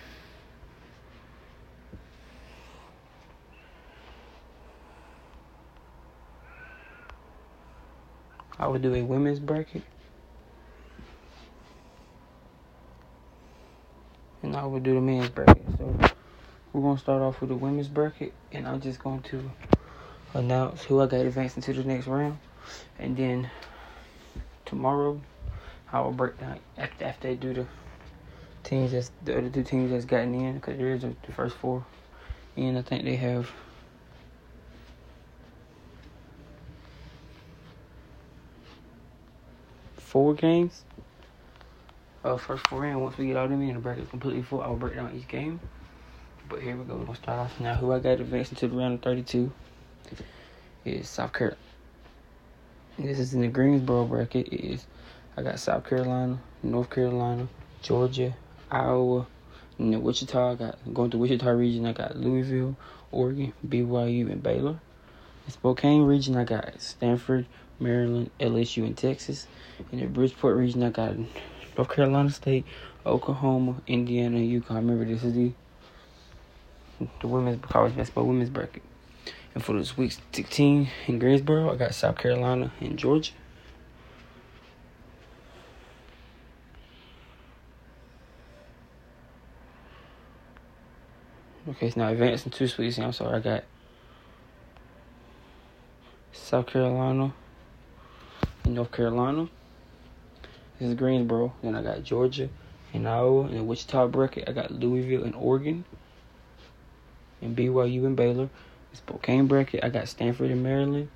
I 8.60 8.66
would 8.66 8.82
do 8.82 8.94
a 8.94 9.02
women's 9.02 9.38
bracket. 9.40 9.82
And 14.42 14.54
I 14.54 14.66
would 14.66 14.82
do 14.82 14.94
the 14.94 15.00
men's 15.00 15.30
bracket. 15.30 15.64
So 15.78 15.96
we're 16.72 16.82
gonna 16.82 16.98
start 16.98 17.22
off 17.22 17.40
with 17.40 17.48
the 17.48 17.56
women's 17.56 17.88
bracket 17.88 18.34
and 18.52 18.68
I'm 18.68 18.82
just 18.82 19.02
going 19.02 19.22
to 19.22 19.50
announce 20.34 20.82
who 20.84 21.00
I 21.00 21.06
got 21.06 21.20
advancing 21.20 21.62
to 21.62 21.72
the 21.72 21.84
next 21.84 22.06
round. 22.06 22.38
And 22.98 23.16
then 23.16 23.50
tomorrow 24.64 25.20
I 25.92 26.00
will 26.00 26.12
break 26.12 26.38
down 26.38 26.60
after 26.78 27.04
after 27.04 27.28
they 27.28 27.34
do 27.34 27.54
the 27.54 27.66
teams 28.62 28.92
that's 28.92 29.10
the 29.24 29.36
other 29.38 29.48
two 29.48 29.62
teams 29.62 29.90
that's 29.90 30.04
gotten 30.04 30.34
in 30.34 30.54
because 30.56 30.76
there 30.76 30.94
is 30.94 31.02
the 31.02 31.32
first 31.32 31.56
four. 31.56 31.84
And 32.56 32.78
I 32.78 32.82
think 32.82 33.04
they 33.04 33.16
have 33.16 33.50
four 39.96 40.34
games. 40.34 40.84
Uh, 42.24 42.36
first 42.36 42.66
four 42.66 42.84
in. 42.84 43.00
Once 43.00 43.16
we 43.16 43.28
get 43.28 43.36
all 43.36 43.48
them 43.48 43.62
in, 43.62 43.74
the 43.74 43.80
bracket 43.80 44.10
completely 44.10 44.42
full. 44.42 44.60
I'll 44.60 44.76
break 44.76 44.96
down 44.96 45.14
each 45.16 45.28
game. 45.28 45.60
But 46.48 46.60
here 46.60 46.76
we 46.76 46.84
go. 46.84 46.96
We're 46.96 47.04
gonna 47.04 47.16
start 47.16 47.38
off 47.38 47.60
now. 47.60 47.74
Who 47.74 47.92
I 47.92 48.00
got 48.00 48.20
advancing 48.20 48.56
to 48.56 48.68
the 48.68 48.76
round 48.76 48.94
of 48.94 49.02
32 49.02 49.50
is 50.84 51.08
South 51.08 51.32
Carolina. 51.32 51.69
This 53.02 53.18
is 53.18 53.32
in 53.32 53.40
the 53.40 53.48
Greensboro 53.48 54.04
bracket. 54.04 54.52
Is 54.52 54.84
I 55.34 55.40
got 55.40 55.58
South 55.58 55.88
Carolina, 55.88 56.38
North 56.62 56.90
Carolina, 56.90 57.48
Georgia, 57.80 58.36
Iowa, 58.70 59.26
and 59.78 59.90
then 59.90 60.02
Wichita. 60.02 60.50
I 60.50 60.54
got 60.54 60.78
going 60.92 61.10
to 61.12 61.16
Wichita 61.16 61.48
region. 61.48 61.86
I 61.86 61.94
got 61.94 62.16
Louisville, 62.16 62.76
Oregon, 63.10 63.54
BYU, 63.66 64.30
and 64.30 64.42
Baylor. 64.42 64.78
In 65.46 65.52
Spokane 65.52 66.02
region, 66.02 66.36
I 66.36 66.44
got 66.44 66.78
Stanford, 66.78 67.46
Maryland, 67.78 68.30
LSU, 68.38 68.84
and 68.84 68.98
Texas. 68.98 69.46
In 69.90 70.00
the 70.00 70.06
Bridgeport 70.06 70.58
region, 70.58 70.82
I 70.82 70.90
got 70.90 71.14
North 71.78 71.88
Carolina 71.88 72.30
State, 72.30 72.66
Oklahoma, 73.06 73.76
Indiana, 73.86 74.36
UConn. 74.36 74.74
Remember, 74.74 75.06
this 75.06 75.24
is 75.24 75.32
the 75.32 75.52
the 77.22 77.28
women's 77.28 77.64
college 77.64 77.96
basketball 77.96 78.26
women's 78.26 78.50
bracket. 78.50 78.82
And 79.54 79.64
for 79.64 79.72
this 79.72 79.88
Sweet 79.88 80.18
16 80.32 80.88
in 81.08 81.18
Greensboro, 81.18 81.72
I 81.72 81.76
got 81.76 81.94
South 81.94 82.16
Carolina 82.16 82.72
and 82.80 82.98
Georgia. 82.98 83.32
Okay, 91.68 91.90
so 91.90 92.00
now 92.00 92.08
advancing 92.08 92.50
to 92.52 92.68
Sweet 92.68 92.88
16. 92.88 93.04
I'm 93.04 93.12
sorry, 93.12 93.36
I 93.36 93.40
got 93.40 93.64
South 96.32 96.66
Carolina 96.66 97.32
and 98.64 98.74
North 98.74 98.92
Carolina. 98.92 99.48
This 100.78 100.88
is 100.88 100.94
Greensboro. 100.94 101.52
Then 101.62 101.74
I 101.74 101.82
got 101.82 102.02
Georgia 102.02 102.48
and 102.92 103.06
Iowa. 103.06 103.42
And 103.42 103.68
Wichita 103.68 104.08
bracket, 104.08 104.48
I 104.48 104.52
got 104.52 104.70
Louisville 104.70 105.24
and 105.24 105.34
Oregon. 105.34 105.84
And 107.42 107.56
BYU 107.56 108.06
and 108.06 108.16
Baylor. 108.16 108.48
Spokane 108.92 109.46
bracket, 109.46 109.84
I 109.84 109.88
got 109.88 110.08
Stanford 110.08 110.50
in 110.50 110.64
Maryland, 110.64 111.08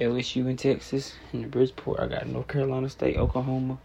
LSU 0.00 0.48
in 0.48 0.56
Texas, 0.56 1.14
and 1.32 1.44
the 1.44 1.48
Bridgeport, 1.48 2.00
I 2.00 2.08
got 2.08 2.26
North 2.26 2.48
Carolina 2.48 2.88
State, 2.88 3.16
Oklahoma, 3.16 3.78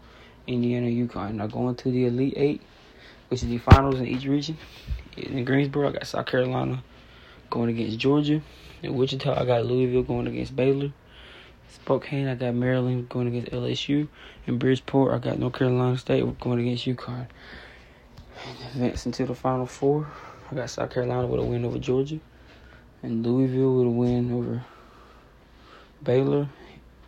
Indiana, 0.48 0.88
UConn. 0.88 1.34
Now 1.34 1.46
going 1.46 1.76
to 1.76 1.90
the 1.90 2.06
Elite 2.06 2.34
Eight, 2.36 2.62
which 3.28 3.44
is 3.44 3.48
the 3.48 3.58
finals 3.58 4.00
in 4.00 4.08
each 4.08 4.24
region. 4.24 4.58
In 5.16 5.44
Greensboro, 5.44 5.88
I 5.88 5.92
got 5.92 6.06
South 6.06 6.26
Carolina 6.26 6.82
going 7.48 7.70
against 7.70 7.98
Georgia. 7.98 8.42
In 8.82 8.94
Wichita, 8.96 9.40
I 9.40 9.44
got 9.44 9.66
Louisville 9.66 10.02
going 10.02 10.26
against 10.26 10.56
Baylor. 10.56 10.92
Spokane, 11.68 12.26
I 12.26 12.34
got 12.34 12.54
Maryland 12.54 13.08
going 13.08 13.28
against 13.28 13.52
LSU. 13.52 14.08
In 14.48 14.58
Bridgeport, 14.58 15.14
I 15.14 15.18
got 15.18 15.38
North 15.38 15.54
Carolina 15.54 15.96
State 15.96 16.40
going 16.40 16.58
against 16.58 16.86
UConn. 16.86 17.28
Advancing 18.74 19.12
to 19.12 19.26
the 19.26 19.34
Final 19.36 19.66
Four, 19.66 20.08
I 20.50 20.56
got 20.56 20.70
South 20.70 20.90
Carolina 20.90 21.28
with 21.28 21.40
a 21.40 21.44
win 21.44 21.64
over 21.64 21.78
Georgia 21.78 22.18
and 23.02 23.26
Louisville 23.26 23.80
a 23.80 23.88
win 23.88 24.32
over 24.32 24.64
Baylor, 26.02 26.48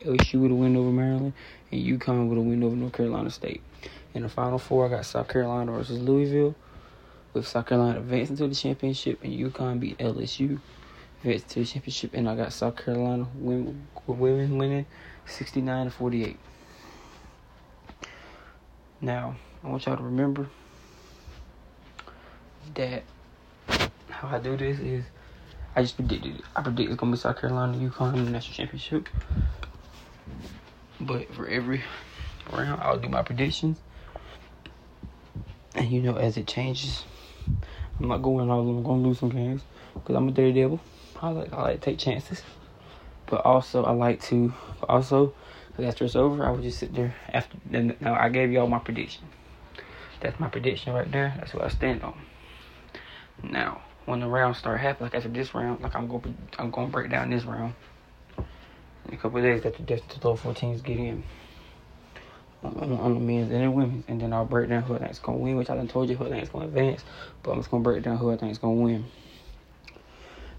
LSU 0.03 0.51
a 0.51 0.55
win 0.55 0.77
over 0.77 0.91
Maryland, 0.91 1.33
and 1.71 1.85
UConn 1.85 2.31
a 2.31 2.41
win 2.41 2.63
over 2.63 2.77
North 2.77 2.93
Carolina 2.93 3.31
State. 3.31 3.63
In 4.13 4.23
the 4.23 4.29
Final 4.29 4.59
Four, 4.59 4.87
I 4.87 4.89
got 4.91 5.07
South 5.07 5.29
Carolina 5.29 5.73
versus 5.73 6.01
Louisville, 6.01 6.55
with 7.33 7.47
South 7.47 7.67
Carolina 7.67 7.99
advancing 7.99 8.37
to 8.37 8.49
the 8.49 8.55
championship, 8.55 9.23
and 9.23 9.33
UConn 9.33 9.81
beat 9.81 9.99
LSU, 9.99 10.61
advancing 11.19 11.49
to 11.49 11.61
the 11.61 11.67
championship, 11.67 12.15
and 12.15 12.29
I 12.29 12.37
got 12.37 12.53
South 12.53 12.77
Carolina 12.77 13.27
women, 13.35 13.87
women 14.07 14.59
winning 14.59 14.87
69 15.27 15.87
to 15.87 15.91
48. 15.91 16.37
Now, 19.01 19.37
I 19.63 19.69
want 19.69 19.87
y'all 19.87 19.97
to 19.97 20.03
remember 20.03 20.49
that 22.75 23.03
how 24.09 24.29
I 24.29 24.39
do 24.39 24.57
this 24.57 24.79
is 24.79 25.05
I 25.77 25.83
just 25.83 25.97
predicted 25.97 26.37
it. 26.37 26.45
I 26.55 26.63
predict 26.63 26.91
it's 26.91 27.01
gonna 27.01 27.13
be 27.13 27.19
South 27.19 27.41
Carolina, 27.41 27.77
UConn 27.77 28.15
in 28.15 28.25
the 28.25 28.31
national 28.31 28.55
championship. 28.55 29.09
But 31.01 31.33
for 31.35 31.49
every 31.49 31.83
round, 32.53 32.81
I'll 32.81 32.99
do 32.99 33.09
my 33.09 33.23
predictions. 33.23 33.79
And 35.75 35.91
you 35.91 36.01
know, 36.01 36.17
as 36.17 36.37
it 36.37 36.47
changes, 36.47 37.05
I'm 37.99 38.09
not 38.09 38.23
going 38.23 38.49
all. 38.51 38.61
I'm 38.61 38.83
gonna 38.83 39.03
lose 39.03 39.19
some 39.19 39.31
games 39.31 39.63
because 39.95 40.15
I'm 40.15 40.29
a 40.29 40.31
dirty 40.31 40.53
devil. 40.53 40.81
I 41.21 41.31
like 41.31 41.53
I 41.53 41.63
like 41.63 41.81
to 41.81 41.85
take 41.85 41.99
chances, 41.99 42.43
but 43.27 43.45
also 43.45 43.85
I 43.85 43.91
like 43.91 44.23
to 44.25 44.53
also 44.89 45.35
after 45.83 46.05
it's 46.05 46.15
over, 46.15 46.45
I 46.45 46.51
would 46.51 46.63
just 46.63 46.79
sit 46.79 46.95
there 46.95 47.17
after. 47.33 47.59
Now 47.69 48.15
I 48.15 48.29
gave 48.29 48.53
y'all 48.53 48.69
my 48.69 48.79
prediction. 48.79 49.25
That's 50.21 50.39
my 50.39 50.49
prediction 50.49 50.93
right 50.93 51.11
there. 51.11 51.35
That's 51.37 51.53
what 51.53 51.65
I 51.65 51.69
stand 51.69 52.03
on. 52.03 52.19
Now 53.43 53.83
when 54.07 54.21
the 54.21 54.27
rounds 54.27 54.59
start 54.59 54.81
happening, 54.81 55.07
like 55.07 55.15
after 55.15 55.29
this 55.29 55.55
round, 55.55 55.83
like 55.83 55.95
I'm 55.95 56.07
going, 56.07 56.37
I'm 56.59 56.71
going 56.71 56.89
to 56.89 56.93
break 56.93 57.11
down 57.11 57.31
this 57.31 57.45
round. 57.45 57.75
In 59.09 59.15
a 59.15 59.17
couple 59.17 59.39
of 59.39 59.45
days, 59.45 59.63
that 59.63 59.77
the, 59.77 60.03
lower 60.23 60.37
four 60.37 60.55
teams 60.55 60.81
get 60.81 60.99
in 60.99 61.23
on, 62.65 62.93
on, 62.93 63.15
the 63.15 63.21
men's 63.21 63.51
and 63.51 63.65
the 63.65 63.71
women's, 63.71 64.05
and 64.09 64.21
then 64.21 64.33
I'll 64.33 64.47
break 64.47 64.69
down 64.69 64.83
who 64.83 64.95
I 64.95 64.99
think's 64.99 65.19
gonna 65.19 65.39
win, 65.39 65.57
which 65.57 65.71
I 65.71 65.77
done 65.77 65.89
told 65.89 66.09
you 66.09 66.17
who 66.17 66.27
I 66.27 66.31
think's 66.31 66.49
gonna 66.49 66.67
advance, 66.67 67.05
but 67.43 67.53
I'm 67.53 67.59
just 67.59 67.71
gonna 67.71 67.83
break 67.83 68.03
down 68.03 68.17
who 68.17 68.33
I 68.33 68.37
think's 68.37 68.59
gonna 68.59 68.75
win. 68.75 69.05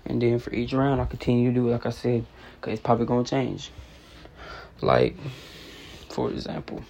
And 0.05 0.21
then 0.21 0.37
for 0.37 0.53
each 0.53 0.73
round, 0.73 1.01
I'll 1.01 1.07
continue 1.07 1.49
to 1.49 1.55
do 1.55 1.69
like 1.69 1.85
I 1.85 1.89
said, 1.89 2.25
cause 2.61 2.73
it's 2.73 2.81
probably 2.81 3.07
gonna 3.07 3.23
change. 3.23 3.71
Like, 4.81 5.15
for 6.09 6.29
example, 6.29 6.83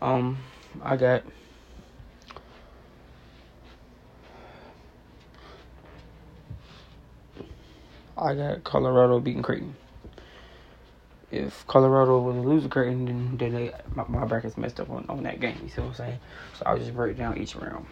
um, 0.00 0.38
I 0.82 0.96
got 0.96 1.24
I 8.20 8.34
got 8.34 8.64
Colorado 8.64 9.18
beating 9.18 9.42
Creighton. 9.42 9.74
If 11.30 11.66
Colorado 11.66 12.20
was 12.20 12.34
to 12.34 12.42
lose 12.42 12.64
to 12.64 12.68
Creighton, 12.68 13.06
then, 13.06 13.36
then 13.38 13.52
they, 13.52 13.72
my, 13.94 14.04
my 14.08 14.24
bracket's 14.26 14.58
messed 14.58 14.78
up 14.78 14.90
on, 14.90 15.06
on 15.08 15.22
that 15.22 15.40
game. 15.40 15.56
You 15.62 15.68
see 15.68 15.80
what 15.80 15.88
I'm 15.88 15.94
saying? 15.94 16.18
So 16.58 16.64
I'll 16.66 16.78
just 16.78 16.94
break 16.94 17.16
down 17.16 17.38
each 17.38 17.56
round. 17.56 17.86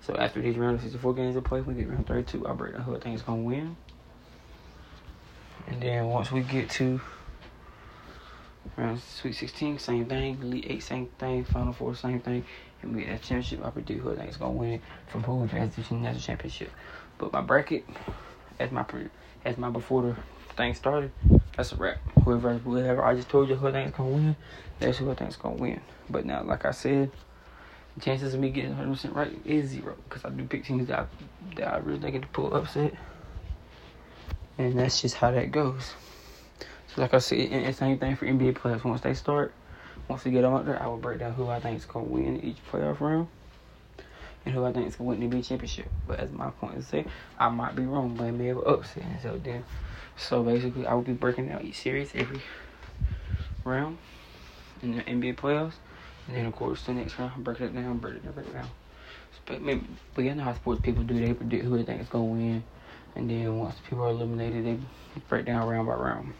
So 0.00 0.16
after 0.16 0.40
these 0.40 0.56
round 0.56 0.76
of 0.76 0.82
64 0.82 1.14
games 1.14 1.36
are 1.36 1.42
played, 1.42 1.66
we 1.66 1.74
get 1.74 1.88
round 1.88 2.06
32. 2.06 2.46
I'll 2.46 2.54
break 2.54 2.72
down 2.72 2.82
who 2.82 2.96
I 2.96 2.98
think 2.98 3.14
is 3.14 3.22
going 3.22 3.42
to 3.42 3.46
win. 3.46 3.76
And 5.68 5.82
then 5.82 6.06
once 6.06 6.32
we 6.32 6.40
get 6.40 6.70
to 6.70 7.00
round 8.76 9.00
Sweet 9.00 9.34
16, 9.34 9.78
same 9.78 10.06
thing. 10.06 10.38
Elite 10.40 10.66
8, 10.66 10.82
same 10.82 11.06
thing. 11.18 11.44
Final 11.44 11.72
4, 11.72 11.94
same 11.94 12.20
thing. 12.20 12.44
And 12.82 12.96
we 12.96 13.02
get 13.02 13.10
that 13.10 13.22
championship. 13.22 13.64
I 13.64 13.70
predict 13.70 14.00
who 14.00 14.12
I 14.12 14.16
think 14.16 14.30
is 14.30 14.38
going 14.38 14.54
to 14.54 14.58
win 14.58 14.80
from 15.08 15.22
who 15.22 15.46
to 15.46 15.54
the 15.54 15.94
national 15.94 16.20
championship. 16.20 16.70
But 17.18 17.32
my 17.32 17.42
bracket 17.42 17.84
as 18.58 18.70
my 18.70 18.84
as 19.44 19.56
my 19.56 19.70
before 19.70 20.02
the 20.02 20.16
thing 20.56 20.74
started, 20.74 21.10
that's 21.56 21.72
a 21.72 21.76
wrap. 21.76 21.98
Whoever 22.24 22.54
whoever 22.58 23.04
I 23.04 23.14
just 23.14 23.28
told 23.28 23.48
you 23.48 23.54
who 23.54 23.68
I 23.68 23.72
think's 23.72 23.96
gonna 23.96 24.10
win, 24.10 24.36
that's 24.78 24.98
who 24.98 25.10
I 25.10 25.14
think's 25.14 25.36
gonna 25.36 25.56
win. 25.56 25.80
But 26.10 26.24
now, 26.24 26.42
like 26.42 26.64
I 26.64 26.72
said, 26.72 27.10
the 27.94 28.00
chances 28.00 28.34
of 28.34 28.40
me 28.40 28.50
getting 28.50 28.70
100 28.70 28.90
percent 28.90 29.14
right 29.14 29.38
is 29.44 29.70
zero 29.70 29.96
because 30.08 30.24
I 30.24 30.30
do 30.30 30.44
pick 30.44 30.64
teams 30.64 30.88
that 30.88 30.98
I, 31.00 31.06
that 31.56 31.74
I 31.74 31.76
really 31.78 32.00
think 32.00 32.14
get 32.14 32.22
to 32.22 32.28
pull 32.28 32.54
upset, 32.54 32.94
and 34.58 34.78
that's 34.78 35.00
just 35.00 35.16
how 35.16 35.30
that 35.30 35.50
goes. 35.52 35.94
So, 36.94 37.02
like 37.02 37.14
I 37.14 37.18
said, 37.18 37.38
and 37.38 37.66
the 37.66 37.72
same 37.72 37.98
thing 37.98 38.16
for 38.16 38.26
NBA 38.26 38.56
players. 38.56 38.82
Once 38.82 39.02
they 39.02 39.14
start, 39.14 39.52
once 40.08 40.24
we 40.24 40.30
get 40.30 40.44
out 40.44 40.66
there, 40.66 40.82
I 40.82 40.86
will 40.86 40.96
break 40.96 41.18
down 41.20 41.34
who 41.34 41.48
I 41.48 41.60
think 41.60 41.78
is 41.78 41.84
gonna 41.84 42.06
win 42.06 42.42
each 42.42 42.58
playoff 42.70 43.00
round 43.00 43.28
and 44.48 44.56
who 44.56 44.64
I 44.64 44.72
think 44.72 44.88
is 44.88 44.96
going 44.96 45.20
to 45.20 45.26
win 45.26 45.30
the 45.30 45.36
NBA 45.36 45.46
championship. 45.46 45.90
But 46.06 46.20
as 46.20 46.32
my 46.32 46.48
point 46.48 46.78
is 46.78 46.86
say, 46.86 47.04
I 47.38 47.50
might 47.50 47.76
be 47.76 47.82
wrong, 47.82 48.14
but 48.16 48.24
I 48.24 48.30
may 48.30 48.46
have 48.46 48.66
upset. 48.66 49.02
And 49.02 49.20
so 49.20 49.38
then, 49.44 49.62
so 50.16 50.42
basically, 50.42 50.86
I 50.86 50.94
will 50.94 51.02
be 51.02 51.12
breaking 51.12 51.48
down 51.48 51.62
each 51.62 51.76
series 51.76 52.12
every 52.14 52.40
round 53.62 53.98
in 54.82 54.96
the 54.96 55.02
NBA 55.02 55.36
playoffs, 55.36 55.74
and 56.26 56.36
then 56.36 56.46
of 56.46 56.56
course 56.56 56.82
the 56.84 56.94
next 56.94 57.18
round, 57.18 57.44
break 57.44 57.60
it 57.60 57.74
down, 57.74 57.98
break 57.98 58.14
it 58.14 58.24
down, 58.24 58.32
break 58.32 58.46
it 58.46 58.54
down. 58.54 58.70
But 59.44 59.60
maybe, 59.60 59.86
but 60.14 60.24
you 60.24 60.34
know 60.34 60.44
how 60.44 60.54
sports 60.54 60.80
people 60.82 61.02
do? 61.02 61.14
They 61.14 61.34
predict 61.34 61.64
who 61.64 61.76
they 61.76 61.82
think 61.82 62.00
is 62.00 62.08
going 62.08 62.28
to 62.28 62.42
win, 62.42 62.64
and 63.16 63.30
then 63.30 63.58
once 63.58 63.76
people 63.86 64.04
are 64.04 64.10
eliminated, 64.10 64.64
they 64.64 64.78
break 65.28 65.44
down 65.44 65.68
round 65.68 65.86
by 65.86 65.94
round. 65.94 66.32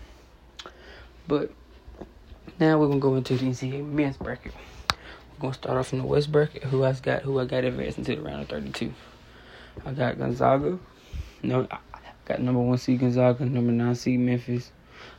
But 1.27 1.53
now 2.59 2.79
we're 2.79 2.89
gonna 2.89 3.01
go 3.01 3.17
into 3.17 3.37
the 3.37 3.45
NCAA 3.45 3.87
men's 3.87 4.17
bracket 4.17 4.55
gonna 5.39 5.55
start 5.55 5.77
off 5.77 5.93
in 5.93 6.01
the 6.01 6.07
West 6.07 6.31
bracket. 6.31 6.65
Who 6.65 6.85
I 6.85 6.93
got? 6.93 7.23
Who 7.23 7.39
I 7.39 7.45
got 7.45 7.65
advancing 7.65 8.05
to 8.05 8.17
the 8.17 8.23
round 8.23 8.43
of 8.43 8.49
32? 8.49 8.93
I 9.85 9.93
got 9.93 10.19
Gonzaga. 10.19 10.79
No, 11.43 11.67
I 11.71 11.79
got 12.25 12.41
number 12.41 12.61
one 12.61 12.79
seed 12.79 13.01
Gonzaga, 13.01 13.45
number 13.45 13.73
nine 13.73 13.95
seed 13.95 14.21
Memphis. 14.21 14.73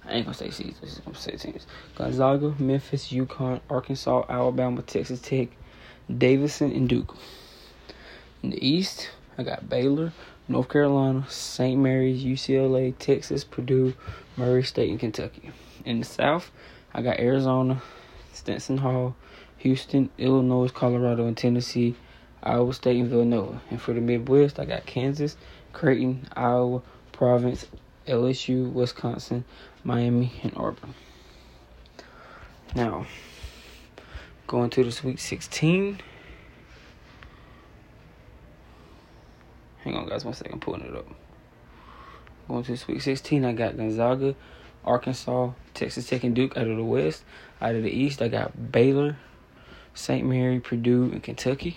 I 0.05 0.13
ain't 0.13 0.25
gonna 0.25 0.35
say 0.35 0.49
seeds. 0.49 0.79
I'm 1.05 1.13
gonna 1.13 1.17
say 1.17 1.37
teams. 1.37 1.65
Gonzaga, 1.95 2.53
Memphis, 2.59 3.11
UConn, 3.11 3.61
Arkansas, 3.69 4.25
Alabama, 4.27 4.81
Texas 4.81 5.21
Tech, 5.21 5.49
Davidson, 6.15 6.71
and 6.71 6.89
Duke. 6.89 7.15
In 8.43 8.49
the 8.49 8.67
East, 8.67 9.09
I 9.37 9.43
got 9.43 9.69
Baylor, 9.69 10.11
North 10.47 10.69
Carolina, 10.69 11.25
St. 11.29 11.79
Mary's, 11.79 12.23
UCLA, 12.23 12.93
Texas, 12.97 13.43
Purdue, 13.43 13.93
Murray 14.35 14.63
State, 14.63 14.89
and 14.89 14.99
Kentucky. 14.99 15.51
In 15.85 15.99
the 15.99 16.05
South, 16.05 16.51
I 16.93 17.01
got 17.01 17.19
Arizona, 17.19 17.81
Seton 18.33 18.77
Hall, 18.77 19.15
Houston, 19.59 20.09
Illinois, 20.17 20.69
Colorado, 20.69 21.27
and 21.27 21.37
Tennessee, 21.37 21.95
Iowa 22.41 22.73
State, 22.73 22.99
and 22.99 23.09
Villanova. 23.09 23.61
And 23.69 23.79
for 23.81 23.93
the 23.93 24.01
Midwest, 24.01 24.59
I 24.59 24.65
got 24.65 24.85
Kansas, 24.85 25.37
Creighton, 25.73 26.27
Iowa, 26.35 26.81
Providence, 27.11 27.67
LSU, 28.07 28.71
Wisconsin, 28.71 29.43
Miami, 29.83 30.31
and 30.43 30.53
Auburn. 30.55 30.95
Now, 32.75 33.05
going 34.47 34.69
to 34.71 34.83
the 34.83 34.91
Sweet 34.91 35.19
16. 35.19 35.99
Hang 39.83 39.95
on, 39.95 40.07
guys, 40.07 40.23
one 40.23 40.33
second, 40.33 40.61
pulling 40.61 40.81
it 40.81 40.95
up. 40.95 41.07
Going 42.47 42.63
to 42.63 42.77
Sweet 42.77 43.01
16, 43.01 43.43
I 43.43 43.53
got 43.53 43.75
Gonzaga, 43.75 44.35
Arkansas, 44.85 45.51
Texas 45.73 46.07
Tech, 46.07 46.23
and 46.23 46.35
Duke 46.35 46.55
out 46.57 46.67
of 46.67 46.77
the 46.77 46.83
West. 46.83 47.23
Out 47.61 47.75
of 47.75 47.83
the 47.83 47.91
East, 47.91 48.21
I 48.21 48.27
got 48.27 48.71
Baylor, 48.71 49.17
St. 49.99 50.25
Mary, 50.25 50.61
Purdue, 50.61 51.09
and 51.11 51.21
Kentucky. 51.21 51.75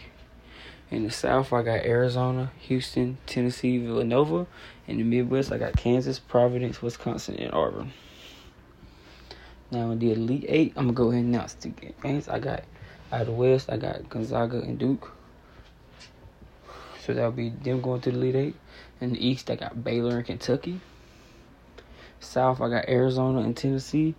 In 0.93 1.03
the 1.03 1.11
South, 1.11 1.53
I 1.53 1.63
got 1.63 1.85
Arizona, 1.85 2.53
Houston, 2.61 3.19
Tennessee, 3.27 3.79
Villanova. 3.79 4.47
In 4.87 4.99
the 4.99 5.03
Midwest, 5.03 5.51
I 5.51 5.59
got 5.59 5.77
Kansas, 5.77 6.21
Providence, 6.21 6.81
Wisconsin, 6.81 7.35
and 7.35 7.53
Auburn. 7.53 7.93
Now 9.73 9.91
in 9.91 9.99
the 9.99 10.13
Elite 10.13 10.45
Eight, 10.49 10.73
I'm 10.77 10.85
gonna 10.85 10.93
go 10.93 11.11
ahead 11.11 11.25
and 11.25 11.35
announce 11.35 11.55
the 11.55 11.71
games. 11.71 12.29
I 12.29 12.39
got 12.39 12.63
out 13.11 13.23
of 13.23 13.27
the 13.27 13.33
West, 13.33 13.69
I 13.69 13.77
got 13.77 14.09
Gonzaga 14.09 14.61
and 14.61 14.79
Duke. 14.79 15.11
So 17.01 17.15
that'll 17.15 17.33
be 17.33 17.49
them 17.49 17.81
going 17.81 18.03
to 18.03 18.13
the 18.13 18.17
Elite 18.17 18.37
Eight. 18.37 18.55
In 19.01 19.15
the 19.15 19.27
East, 19.27 19.51
I 19.51 19.57
got 19.57 19.83
Baylor 19.83 20.19
and 20.19 20.27
Kentucky. 20.27 20.81
South, 22.21 22.61
I 22.61 22.69
got 22.69 22.89
Arizona 22.89 23.41
and 23.41 23.57
Tennessee. 23.57 24.15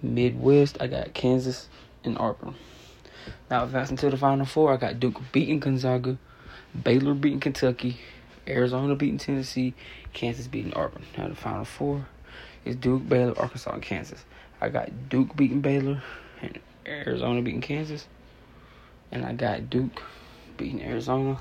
Midwest, 0.00 0.76
I 0.80 0.86
got 0.86 1.12
Kansas 1.12 1.68
and 2.04 2.16
Auburn. 2.18 2.54
Now 3.50 3.64
advancing 3.64 3.96
to 3.98 4.10
the 4.10 4.16
Final 4.16 4.46
Four, 4.46 4.72
I 4.72 4.76
got 4.76 4.98
Duke 4.98 5.20
beating 5.30 5.60
Gonzaga, 5.60 6.16
Baylor 6.82 7.14
beating 7.14 7.40
Kentucky, 7.40 7.98
Arizona 8.48 8.94
beating 8.94 9.18
Tennessee, 9.18 9.74
Kansas 10.12 10.46
beating 10.46 10.72
Auburn. 10.74 11.04
Now 11.16 11.28
the 11.28 11.34
Final 11.34 11.64
Four 11.64 12.06
is 12.64 12.76
Duke, 12.76 13.08
Baylor, 13.08 13.38
Arkansas, 13.38 13.72
and 13.72 13.82
Kansas. 13.82 14.24
I 14.60 14.68
got 14.68 15.08
Duke 15.08 15.36
beating 15.36 15.60
Baylor 15.60 16.02
and 16.40 16.58
Arizona 16.86 17.42
beating 17.42 17.60
Kansas, 17.60 18.06
and 19.10 19.24
I 19.24 19.32
got 19.32 19.68
Duke 19.68 20.02
beating 20.56 20.82
Arizona, 20.82 21.38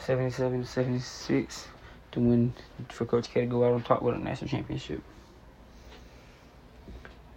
seventy-seven 0.00 0.62
to 0.62 0.66
seventy-six, 0.66 1.68
to 2.12 2.20
win 2.20 2.52
for 2.90 3.06
Coach 3.06 3.30
K 3.30 3.40
to 3.40 3.46
go 3.46 3.64
out 3.64 3.72
on 3.72 3.82
top 3.82 4.02
with 4.02 4.14
a 4.14 4.18
national 4.18 4.50
championship. 4.50 5.02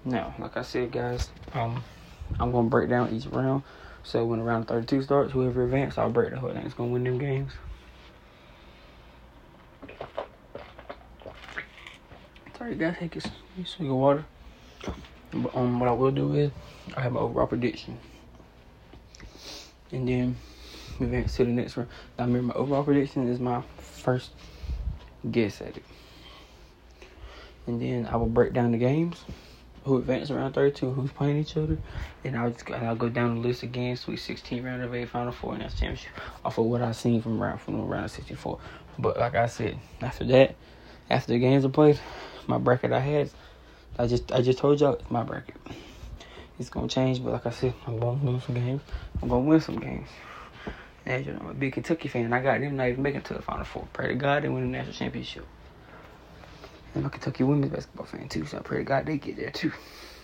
Now, 0.03 0.35
like 0.39 0.57
I 0.57 0.61
said, 0.61 0.91
guys, 0.91 1.29
um. 1.53 1.83
I'm 2.39 2.51
gonna 2.51 2.69
break 2.69 2.89
down 2.89 3.13
each 3.13 3.25
round. 3.27 3.63
So 4.03 4.25
when 4.25 4.41
round 4.41 4.67
32 4.67 5.03
starts, 5.03 5.33
whoever 5.33 5.65
advances, 5.65 5.97
I'll 5.97 6.09
break 6.09 6.31
the 6.31 6.39
whole 6.39 6.51
thing. 6.51 6.63
It's 6.65 6.73
gonna 6.73 6.91
win 6.91 7.03
them 7.03 7.17
games. 7.17 7.53
Sorry, 12.57 12.75
guys, 12.75 12.95
take 12.99 13.15
a 13.15 13.21
swig 13.65 13.89
of 13.89 13.95
water. 13.95 14.25
But 15.33 15.55
um, 15.55 15.79
what 15.79 15.89
I 15.89 15.91
will 15.91 16.11
do 16.11 16.33
is 16.33 16.51
I 16.95 17.01
have 17.01 17.11
my 17.11 17.19
overall 17.19 17.47
prediction, 17.47 17.99
and 19.91 20.07
then 20.07 20.37
we 20.99 21.05
advance 21.05 21.35
to 21.35 21.45
the 21.45 21.51
next 21.51 21.75
round. 21.75 21.89
I 22.17 22.23
remember, 22.23 22.53
my 22.53 22.53
overall 22.53 22.83
prediction 22.83 23.27
is 23.27 23.39
my 23.39 23.61
first 23.77 24.31
guess 25.29 25.61
at 25.61 25.77
it, 25.77 25.83
and 27.67 27.81
then 27.81 28.07
I 28.07 28.15
will 28.15 28.27
break 28.27 28.53
down 28.53 28.71
the 28.71 28.77
games 28.77 29.25
who 29.87 29.97
advanced 29.97 30.31
around 30.31 30.53
32, 30.53 30.91
who's 30.91 31.11
playing 31.11 31.37
each 31.37 31.55
other. 31.57 31.77
And 32.23 32.37
I'll 32.37 32.51
just 32.51 32.69
I'll 32.69 32.95
go 32.95 33.09
down 33.09 33.35
the 33.35 33.47
list 33.47 33.63
again, 33.63 33.95
Sweet 33.95 34.17
16, 34.17 34.63
round 34.63 34.83
of 34.83 34.93
eight, 34.93 35.09
Final 35.09 35.31
Four, 35.31 35.53
and 35.53 35.61
that's 35.61 35.73
championship 35.73 36.11
off 36.43 36.57
of 36.57 36.65
what 36.65 36.81
I've 36.81 36.95
seen 36.95 37.21
from 37.21 37.41
round 37.41 37.61
from 37.61 37.87
round 37.87 38.11
64. 38.11 38.59
But 38.99 39.17
like 39.17 39.35
I 39.35 39.47
said, 39.47 39.79
after 40.01 40.25
that, 40.25 40.55
after 41.09 41.33
the 41.33 41.39
games 41.39 41.65
are 41.65 41.69
played, 41.69 41.99
my 42.47 42.57
bracket 42.57 42.91
I 42.91 42.99
had, 42.99 43.31
I 43.97 44.07
just 44.07 44.31
I 44.31 44.41
just 44.41 44.59
told 44.59 44.79
y'all 44.79 44.93
it's 44.93 45.09
my 45.09 45.23
bracket. 45.23 45.55
It's 46.59 46.69
gonna 46.69 46.87
change, 46.87 47.23
but 47.23 47.33
like 47.33 47.45
I 47.45 47.51
said, 47.51 47.73
I'm 47.85 47.99
gonna 47.99 48.23
lose 48.23 48.43
some 48.43 48.55
games. 48.55 48.81
I'm 49.21 49.29
gonna 49.29 49.41
win 49.41 49.61
some 49.61 49.79
games. 49.79 50.09
As 51.05 51.25
you 51.25 51.31
know, 51.31 51.39
I'm 51.39 51.49
a 51.49 51.53
big 51.53 51.73
Kentucky 51.73 52.09
fan. 52.09 52.33
I 52.33 52.41
got 52.41 52.59
them 52.59 52.75
not 52.75 52.89
even 52.89 53.01
making 53.01 53.21
it 53.21 53.25
to 53.25 53.35
the 53.35 53.41
Final 53.41 53.63
Four. 53.63 53.87
Pray 53.93 54.09
to 54.09 54.15
God 54.15 54.43
they 54.43 54.49
win 54.49 54.69
the 54.69 54.77
national 54.77 54.93
championship. 54.93 55.45
I'm 56.95 57.05
a 57.05 57.09
Kentucky 57.09 57.43
women's 57.43 57.71
basketball 57.71 58.05
fan 58.05 58.27
too, 58.27 58.45
so 58.45 58.57
I 58.57 58.61
pray 58.61 58.79
to 58.79 58.83
God 58.83 59.05
they 59.05 59.17
get 59.17 59.37
there 59.37 59.51
too. 59.51 59.71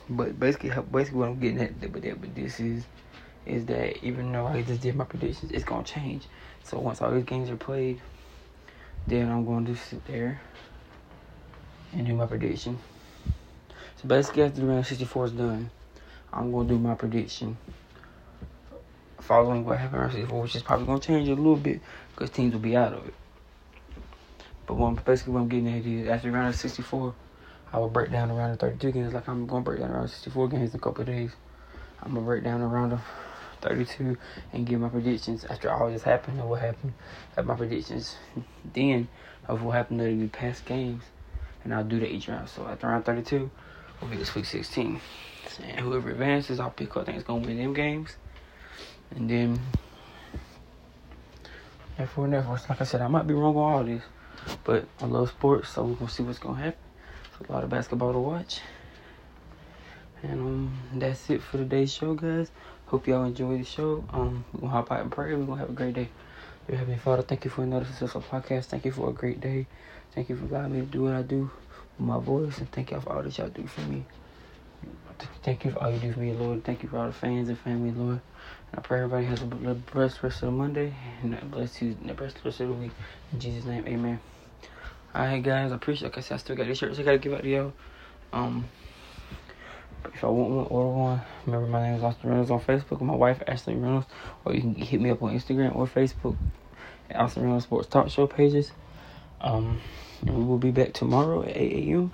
But 0.09 0.39
basically, 0.39 0.69
basically 0.91 1.19
what 1.19 1.29
I'm 1.29 1.39
getting 1.39 1.61
at 1.61 1.79
with 1.91 2.03
that, 2.03 2.19
but 2.19 2.35
this 2.35 2.59
is, 2.59 2.83
is 3.45 3.65
that 3.67 4.03
even 4.03 4.31
though 4.31 4.47
I 4.47 4.61
just 4.61 4.81
did 4.81 4.95
my 4.95 5.05
predictions, 5.05 5.51
it's 5.51 5.63
gonna 5.63 5.83
change. 5.83 6.27
So 6.63 6.79
once 6.79 7.01
all 7.01 7.11
these 7.11 7.25
games 7.25 7.49
are 7.49 7.55
played, 7.55 8.01
then 9.07 9.29
I'm 9.29 9.45
going 9.45 9.65
to 9.65 9.75
sit 9.75 10.05
there 10.05 10.41
and 11.93 12.05
do 12.05 12.13
my 12.13 12.25
prediction. 12.25 12.79
So 13.97 14.07
basically, 14.07 14.43
after 14.43 14.61
the 14.61 14.67
round 14.67 14.85
64 14.85 15.25
is 15.25 15.31
done, 15.31 15.69
I'm 16.31 16.51
gonna 16.51 16.67
do 16.67 16.79
my 16.79 16.95
prediction 16.95 17.57
following 19.19 19.63
what 19.63 19.77
happened 19.77 20.03
in 20.03 20.11
64, 20.11 20.41
which 20.41 20.55
is 20.55 20.63
probably 20.63 20.85
gonna 20.85 20.99
change 20.99 21.29
a 21.29 21.35
little 21.35 21.55
bit 21.55 21.79
because 22.13 22.29
teams 22.29 22.53
will 22.53 22.59
be 22.59 22.75
out 22.75 22.93
of 22.93 23.07
it. 23.07 23.13
But 24.65 24.75
what 24.75 25.03
basically 25.05 25.33
what 25.33 25.41
I'm 25.41 25.49
getting 25.49 25.67
at 25.67 25.85
is 25.85 26.07
after 26.07 26.31
round 26.31 26.49
of 26.49 26.55
64, 26.55 27.13
I 27.71 27.79
will 27.79 27.89
break 27.89 28.11
down 28.11 28.31
around 28.31 28.51
the 28.51 28.57
32 28.57 28.91
games 28.91 29.13
like 29.13 29.27
I'm 29.27 29.45
going 29.45 29.63
to 29.63 29.69
break 29.69 29.79
down 29.79 29.91
around 29.91 30.07
64 30.07 30.49
games 30.49 30.71
in 30.71 30.77
a 30.77 30.79
couple 30.79 31.01
of 31.01 31.07
days. 31.07 31.31
I'm 32.01 32.13
going 32.13 32.23
to 32.23 32.27
break 32.27 32.43
down 32.43 32.61
around 32.61 32.91
the 32.91 32.99
32 33.61 34.17
and 34.51 34.65
give 34.65 34.79
my 34.79 34.89
predictions 34.89 35.45
after 35.45 35.71
all 35.71 35.89
this 35.89 36.03
happened 36.03 36.39
and 36.39 36.49
what 36.49 36.61
happened. 36.61 36.93
Have 37.35 37.45
my 37.45 37.55
predictions 37.55 38.15
then 38.73 39.07
of 39.47 39.63
what 39.63 39.71
happened 39.71 39.99
to 39.99 40.05
the 40.05 40.27
past 40.27 40.65
games. 40.65 41.03
And 41.63 41.73
I'll 41.73 41.83
do 41.83 41.99
that 41.99 42.09
each 42.09 42.27
round. 42.27 42.49
So 42.49 42.65
after 42.67 42.87
round 42.87 43.05
32, 43.05 43.49
we'll 44.01 44.11
be 44.11 44.17
the 44.17 44.25
Sweet 44.25 44.45
16. 44.45 44.99
And 45.63 45.79
whoever 45.79 46.09
advances, 46.09 46.59
I'll 46.59 46.71
pick 46.71 46.93
who 46.93 47.01
I 47.01 47.05
think 47.05 47.17
is 47.17 47.23
going 47.23 47.41
to 47.41 47.47
win 47.47 47.57
them 47.57 47.73
games. 47.73 48.15
And 49.15 49.29
then, 49.29 49.59
for 52.13 52.25
and 52.25 52.33
like 52.33 52.81
I 52.81 52.83
said, 52.83 53.01
I 53.01 53.07
might 53.07 53.27
be 53.27 53.33
wrong 53.33 53.55
on 53.55 53.73
all 53.73 53.83
this. 53.83 54.03
But 54.63 54.85
I 55.01 55.05
love 55.05 55.29
sports, 55.29 55.69
so 55.69 55.83
we're 55.83 55.95
gonna 55.95 56.09
see 56.09 56.23
what's 56.23 56.39
gonna 56.39 56.61
happen. 56.61 56.79
It's 57.39 57.49
a 57.49 57.51
lot 57.51 57.63
of 57.63 57.69
basketball 57.69 58.13
to 58.13 58.19
watch. 58.19 58.61
And 60.21 60.39
um, 60.39 60.77
that's 60.93 61.29
it 61.29 61.41
for 61.41 61.57
today's 61.57 61.93
show, 61.93 62.13
guys. 62.13 62.49
Hope 62.85 63.07
y'all 63.07 63.25
enjoy 63.25 63.57
the 63.57 63.65
show. 63.65 64.03
Um, 64.11 64.45
we're 64.53 64.61
gonna 64.61 64.71
hop 64.71 64.91
out 64.91 65.01
and 65.01 65.11
pray. 65.11 65.33
We're 65.35 65.45
gonna 65.45 65.59
have 65.59 65.69
a 65.69 65.73
great 65.73 65.95
day. 65.95 66.09
Dear 66.67 66.77
Heavenly 66.77 66.99
Father, 66.99 67.23
thank 67.23 67.43
you 67.43 67.51
for 67.51 67.63
another 67.63 67.85
successful 67.85 68.21
podcast. 68.21 68.65
Thank 68.65 68.85
you 68.85 68.91
for 68.91 69.09
a 69.09 69.13
great 69.13 69.41
day. 69.41 69.67
Thank 70.15 70.29
you 70.29 70.37
for 70.37 70.45
allowing 70.45 70.73
me 70.73 70.79
to 70.79 70.85
do 70.85 71.03
what 71.03 71.13
I 71.13 71.23
do 71.23 71.51
with 71.97 72.07
my 72.07 72.19
voice, 72.19 72.57
and 72.59 72.71
thank 72.71 72.91
y'all 72.91 73.01
for 73.01 73.13
all 73.13 73.23
that 73.23 73.37
y'all 73.37 73.49
do 73.49 73.67
for 73.67 73.81
me. 73.81 74.05
Thank 75.43 75.65
you 75.65 75.71
for 75.71 75.83
all 75.83 75.91
you 75.91 75.99
do 75.99 76.13
for 76.13 76.19
me, 76.19 76.33
Lord. 76.33 76.63
Thank 76.63 76.83
you 76.83 76.89
for 76.89 76.99
all 76.99 77.07
the 77.07 77.13
fans 77.13 77.49
and 77.49 77.57
family, 77.57 77.91
Lord. 77.91 78.21
And 78.73 78.79
I 78.79 78.87
pray 78.87 79.03
everybody 79.03 79.25
has 79.27 79.43
a 79.43 79.45
blessed 79.45 80.23
rest 80.23 80.41
of 80.41 80.47
the 80.47 80.51
Monday 80.51 80.95
and 81.21 81.35
a 81.35 81.45
blessed 81.45 81.75
Tuesday, 81.75 82.09
a 82.09 82.13
blessed 82.15 82.37
rest 82.43 82.59
of 82.59 82.69
the 82.69 82.73
week. 82.73 82.91
In 83.31 83.39
Jesus' 83.39 83.65
name, 83.65 83.85
amen. 83.87 84.19
Alright 85.13 85.43
guys, 85.43 85.71
I 85.71 85.75
appreciate 85.75 86.07
like 86.07 86.17
I 86.17 86.21
said, 86.21 86.33
I 86.33 86.37
still 86.37 86.55
got 86.55 86.65
these 86.65 86.79
shirts 86.79 86.97
I 86.97 87.03
gotta 87.03 87.19
give 87.19 87.33
out 87.33 87.43
to 87.43 87.49
y'all. 87.49 87.73
Um 88.31 88.65
if 90.11 90.23
I 90.23 90.27
want 90.27 90.49
one, 90.49 90.65
order 90.65 90.89
one. 90.89 91.21
Remember 91.45 91.67
my 91.67 91.83
name 91.83 91.97
is 91.97 92.03
Austin 92.03 92.31
Reynolds 92.31 92.49
on 92.49 92.61
Facebook 92.61 92.99
my 93.01 93.13
wife 93.13 93.43
Ashley 93.47 93.75
Reynolds. 93.75 94.07
Or 94.43 94.55
you 94.55 94.61
can 94.61 94.73
hit 94.73 94.99
me 94.99 95.11
up 95.11 95.21
on 95.21 95.37
Instagram 95.37 95.75
or 95.75 95.85
Facebook 95.85 96.35
at 97.11 97.17
Austin 97.17 97.43
Reynolds 97.43 97.65
Sports 97.65 97.87
Talk 97.89 98.09
Show 98.09 98.25
pages. 98.25 98.71
Um 99.39 99.81
and 100.21 100.35
we 100.35 100.43
will 100.45 100.57
be 100.57 100.71
back 100.71 100.93
tomorrow 100.93 101.43
at 101.43 101.55
8 101.55 101.89
a.m. 101.89 102.11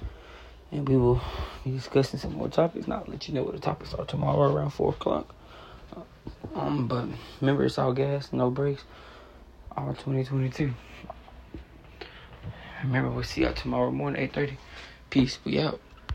And 0.74 0.90
we 0.90 0.98
will 0.98 1.22
be 1.64 1.72
discussing 1.72 2.20
some 2.20 2.34
more 2.34 2.50
topics. 2.50 2.86
Now 2.86 2.96
I'll 2.96 3.06
let 3.08 3.30
you 3.30 3.34
know 3.34 3.44
what 3.44 3.54
the 3.54 3.62
topics 3.62 3.94
are 3.94 4.04
tomorrow 4.04 4.54
around 4.54 4.72
four 4.72 4.90
o'clock. 4.90 5.34
Um, 6.56 6.88
but 6.88 7.08
remember 7.42 7.66
it's 7.66 7.78
all 7.78 7.94
gas, 7.94 8.32
no 8.34 8.50
brakes, 8.50 8.84
all 9.76 9.90
2022. 9.90 10.74
Remember, 12.84 13.10
we'll 13.10 13.24
see 13.24 13.42
y'all 13.42 13.54
tomorrow 13.54 13.92
morning, 13.92 14.30
8.30. 14.30 14.58
Peace. 15.10 15.40
We 15.44 15.60
out. 15.60 15.80